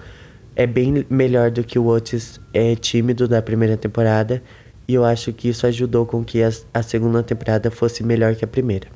é 0.56 0.66
bem 0.66 1.06
melhor 1.08 1.52
do 1.52 1.64
que 1.64 1.78
o 1.78 1.86
Otis 1.86 2.40
é 2.52 2.76
tímido 2.76 3.28
da 3.28 3.44
primeira 3.44 3.78
temporada. 3.78 4.42
E 4.88 4.96
eu 4.96 5.06
acho 5.06 5.32
que 5.32 5.48
isso 5.48 5.68
ajudou 5.68 6.06
com 6.08 6.24
que 6.24 6.42
a, 6.42 6.50
a 6.74 6.82
segunda 6.82 7.22
temporada 7.22 7.70
fosse 7.70 8.04
melhor 8.04 8.36
que 8.36 8.44
a 8.44 8.48
primeira. 8.48 8.88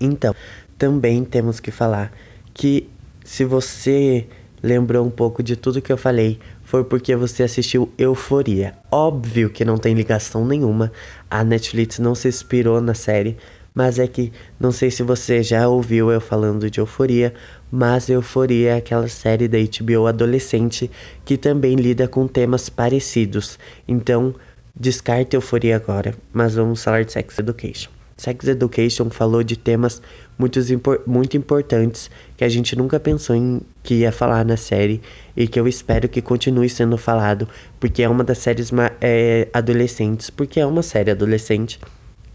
Então, 0.00 0.34
também 0.78 1.22
temos 1.22 1.60
que 1.60 1.70
falar 1.70 2.12
que 2.54 2.88
se 3.24 3.44
você 3.44 4.26
lembrou 4.62 5.06
um 5.06 5.10
pouco 5.10 5.42
de 5.42 5.56
tudo 5.56 5.82
que 5.82 5.92
eu 5.92 5.96
falei, 5.96 6.38
foi 6.68 6.84
porque 6.84 7.16
você 7.16 7.44
assistiu 7.44 7.90
Euforia. 7.96 8.74
Óbvio 8.92 9.48
que 9.48 9.64
não 9.64 9.78
tem 9.78 9.94
ligação 9.94 10.44
nenhuma, 10.44 10.92
a 11.30 11.42
Netflix 11.42 11.98
não 11.98 12.14
se 12.14 12.28
inspirou 12.28 12.78
na 12.78 12.92
série, 12.92 13.38
mas 13.74 13.98
é 13.98 14.06
que 14.06 14.30
não 14.60 14.70
sei 14.70 14.90
se 14.90 15.02
você 15.02 15.42
já 15.42 15.66
ouviu 15.66 16.12
eu 16.12 16.20
falando 16.20 16.70
de 16.70 16.78
Euforia, 16.78 17.32
mas 17.72 18.10
Euforia 18.10 18.72
é 18.72 18.76
aquela 18.76 19.08
série 19.08 19.48
da 19.48 19.56
HBO 19.56 20.06
adolescente 20.06 20.90
que 21.24 21.38
também 21.38 21.74
lida 21.74 22.06
com 22.06 22.28
temas 22.28 22.68
parecidos. 22.68 23.58
Então, 23.86 24.34
descarte 24.76 25.36
Euforia 25.36 25.76
agora, 25.76 26.14
mas 26.34 26.54
vamos 26.54 26.84
falar 26.84 27.02
de 27.02 27.12
Sex 27.12 27.38
Education. 27.38 27.97
Sex 28.18 28.48
Education 28.48 29.08
falou 29.10 29.44
de 29.44 29.56
temas 29.56 30.02
muito, 30.36 30.58
muito 31.06 31.36
importantes 31.36 32.10
que 32.36 32.44
a 32.44 32.48
gente 32.48 32.74
nunca 32.76 32.98
pensou 32.98 33.34
em 33.34 33.60
que 33.82 33.94
ia 33.94 34.10
falar 34.10 34.44
na 34.44 34.56
série 34.56 35.00
e 35.36 35.46
que 35.46 35.58
eu 35.58 35.68
espero 35.68 36.08
que 36.08 36.20
continue 36.20 36.68
sendo 36.68 36.98
falado, 36.98 37.48
porque 37.78 38.02
é 38.02 38.08
uma 38.08 38.24
das 38.24 38.38
séries 38.38 38.70
é, 39.00 39.48
adolescentes, 39.52 40.30
porque 40.30 40.58
é 40.58 40.66
uma 40.66 40.82
série 40.82 41.12
adolescente 41.12 41.78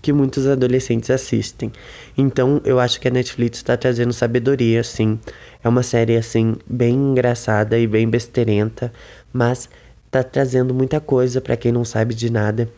que 0.02 0.14
muitos 0.14 0.48
adolescentes 0.48 1.10
assistem. 1.10 1.72
Então 2.18 2.62
eu 2.64 2.80
acho 2.80 3.00
que 3.00 3.08
a 3.08 3.12
Netflix 3.12 3.58
está 3.58 3.76
trazendo 3.76 4.14
sabedoria, 4.14 4.82
assim. 4.82 5.20
É 5.64 5.68
uma 5.68 5.84
série, 5.84 6.16
assim, 6.16 6.56
bem 6.68 6.94
engraçada 6.94 7.78
e 7.78 7.88
bem 7.88 8.08
besteirenta, 8.10 8.92
mas 9.32 9.70
tá 10.10 10.22
trazendo 10.22 10.74
muita 10.74 11.00
coisa 11.00 11.42
para 11.42 11.58
quem 11.58 11.72
não 11.72 11.84
sabe 11.84 12.14
de 12.14 12.30
nada. 12.30 12.70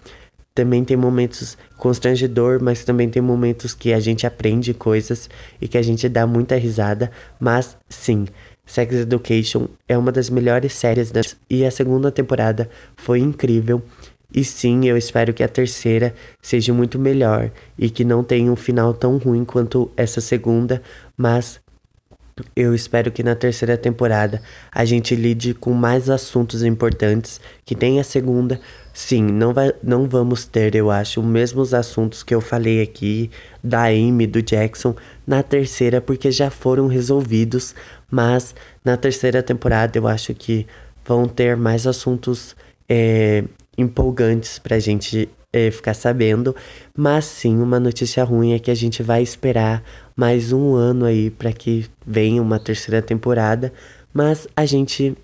Também 0.55 0.85
tem 0.85 0.95
momentos 0.95 1.57
constrangedor, 1.77 2.63
mas 2.63 2.85
também 2.85 3.09
tem 3.09 3.21
momentos 3.21 3.73
que 3.73 3.91
a 3.91 3.99
gente 3.99 4.25
aprende 4.25 4.73
coisas 4.73 5.29
e 5.61 5.67
que 5.67 5.77
a 5.77 5.81
gente 5.81 6.07
dá 6.07 6.25
muita 6.25 6.55
risada. 6.55 7.11
Mas 7.37 7.77
sim, 7.89 8.25
Sex 8.65 8.95
Education 8.95 9.67
é 9.87 9.97
uma 9.97 10.13
das 10.13 10.29
melhores 10.29 10.71
séries 10.73 11.11
das... 11.11 11.35
e 11.49 11.65
a 11.65 11.71
segunda 11.71 12.09
temporada 12.09 12.69
foi 12.95 13.19
incrível. 13.19 13.83
E 14.33 14.43
sim, 14.43 14.85
eu 14.85 14.97
espero 14.97 15.33
que 15.33 15.43
a 15.43 15.47
terceira 15.47 16.13
seja 16.41 16.73
muito 16.73 16.97
melhor 16.97 17.51
e 17.77 17.89
que 17.89 18.03
não 18.03 18.23
tenha 18.23 18.51
um 18.51 18.55
final 18.55 18.93
tão 18.93 19.17
ruim 19.17 19.45
quanto 19.45 19.91
essa 19.95 20.19
segunda, 20.19 20.81
mas 21.15 21.61
eu 22.53 22.75
espero 22.75 23.11
que 23.11 23.23
na 23.23 23.35
terceira 23.35 23.77
temporada 23.77 24.41
a 24.71 24.83
gente 24.83 25.15
lide 25.15 25.53
com 25.53 25.71
mais 25.71 26.09
assuntos 26.09 26.63
importantes 26.63 27.39
que 27.63 27.75
tem 27.75 27.99
a 27.99 28.03
segunda. 28.03 28.59
Sim, 28.97 29.23
não, 29.23 29.53
vai, 29.53 29.73
não 29.83 30.07
vamos 30.07 30.45
ter, 30.45 30.73
eu 30.73 30.89
acho, 30.89 31.19
os 31.19 31.25
mesmos 31.25 31.73
assuntos 31.73 32.23
que 32.23 32.33
eu 32.33 32.39
falei 32.39 32.81
aqui 32.81 33.29
da 33.61 33.87
Amy, 33.87 34.25
do 34.25 34.41
Jackson, 34.41 34.95
na 35.27 35.43
terceira, 35.43 35.99
porque 35.99 36.31
já 36.31 36.49
foram 36.49 36.87
resolvidos. 36.87 37.75
Mas 38.09 38.55
na 38.85 38.95
terceira 38.95 39.43
temporada 39.43 39.97
eu 39.97 40.07
acho 40.07 40.33
que 40.33 40.65
vão 41.05 41.27
ter 41.27 41.57
mais 41.57 41.85
assuntos 41.85 42.55
é, 42.87 43.43
empolgantes 43.77 44.59
pra 44.59 44.79
gente 44.79 45.27
é, 45.51 45.69
ficar 45.71 45.93
sabendo. 45.93 46.55
Mas 46.97 47.25
sim, 47.25 47.57
uma 47.57 47.81
notícia 47.81 48.23
ruim 48.23 48.53
é 48.53 48.59
que 48.59 48.71
a 48.71 48.75
gente 48.75 49.03
vai 49.03 49.21
esperar 49.21 49.83
mais 50.15 50.53
um 50.53 50.73
ano 50.73 51.03
aí 51.03 51.29
para 51.29 51.51
que 51.51 51.85
venha 52.07 52.41
uma 52.41 52.59
terceira 52.59 53.01
temporada. 53.01 53.73
Mas 54.13 54.47
a 54.55 54.65
gente 54.65 55.17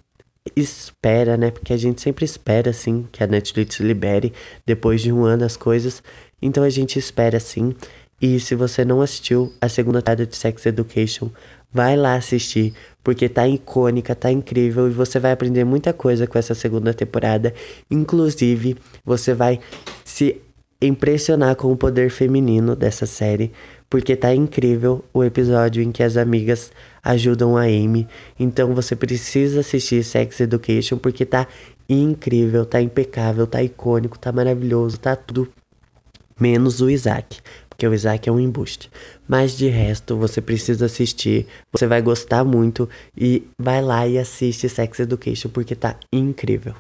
espera, 0.56 1.38
né? 1.38 1.52
Porque 1.52 1.74
a 1.74 1.78
gente 1.78 2.02
sempre 2.02 2.26
espera, 2.26 2.72
assim, 2.72 3.08
que 3.12 3.24
a 3.24 3.28
Netflix 3.28 3.80
libere 3.80 4.34
depois 4.66 5.02
de 5.02 5.12
um 5.12 5.24
ano 5.24 5.46
as 5.46 5.56
coisas. 5.56 6.04
Então 6.42 6.64
a 6.64 6.70
gente 6.70 6.98
espera, 6.98 7.40
sim. 7.40 7.76
E 8.22 8.40
se 8.40 8.56
você 8.56 8.86
não 8.86 9.02
assistiu 9.02 9.52
a 9.60 9.68
segunda 9.68 10.00
temporada 10.00 10.26
de 10.26 10.36
Sex 10.36 10.66
Education, 10.66 11.30
vai 11.74 11.96
lá 11.96 12.16
assistir, 12.16 12.74
porque 13.04 13.28
tá 13.30 13.48
icônica, 13.48 14.14
tá 14.14 14.32
incrível 14.32 14.88
e 14.88 14.92
você 14.92 15.20
vai 15.20 15.32
aprender 15.32 15.64
muita 15.64 15.94
coisa 15.94 16.28
com 16.28 16.38
essa 16.38 16.54
segunda 16.54 16.94
temporada. 16.94 17.54
Inclusive, 17.90 18.78
você 19.04 19.34
vai 19.34 19.60
se 20.04 20.40
impressionar 20.82 21.56
com 21.56 21.72
o 21.72 21.78
poder 21.78 22.10
feminino 22.10 22.76
dessa 22.76 23.06
série, 23.06 23.52
porque 23.90 24.16
tá 24.16 24.34
incrível 24.34 25.04
o 25.14 25.24
episódio 25.24 25.82
em 25.82 25.92
que 25.92 26.04
as 26.04 26.18
amigas 26.18 26.72
ajudam 27.04 27.58
a 27.58 27.64
Amy. 27.64 28.08
Então 28.40 28.74
você 28.74 28.96
precisa 28.96 29.62
assistir 29.62 30.04
Sex 30.04 30.40
Education 30.40 30.98
porque 30.98 31.26
tá 31.26 31.48
incrível, 31.88 32.66
tá 32.66 32.82
impecável, 32.82 33.46
tá 33.46 33.62
icônico, 33.62 34.18
tá 34.18 34.32
maravilhoso, 34.32 35.00
tá 35.00 35.16
tudo 35.16 35.48
menos 36.40 36.82
o 36.82 36.90
Isaac, 36.90 37.40
porque 37.70 37.88
o 37.88 37.94
Isaac 37.94 38.28
é 38.28 38.32
um 38.32 38.40
embuste. 38.40 38.90
Mas 39.28 39.58
de 39.58 39.68
resto, 39.68 40.16
você 40.16 40.42
precisa 40.42 40.86
assistir, 40.86 41.46
você 41.72 41.86
vai 41.86 42.02
gostar 42.02 42.44
muito 42.44 42.90
e 43.16 43.48
vai 43.58 43.82
lá 43.82 44.08
e 44.08 44.18
assiste 44.18 44.68
Sex 44.68 45.00
Education 45.00 45.50
porque 45.50 45.76
tá 45.76 45.96
incrível. 46.12 46.74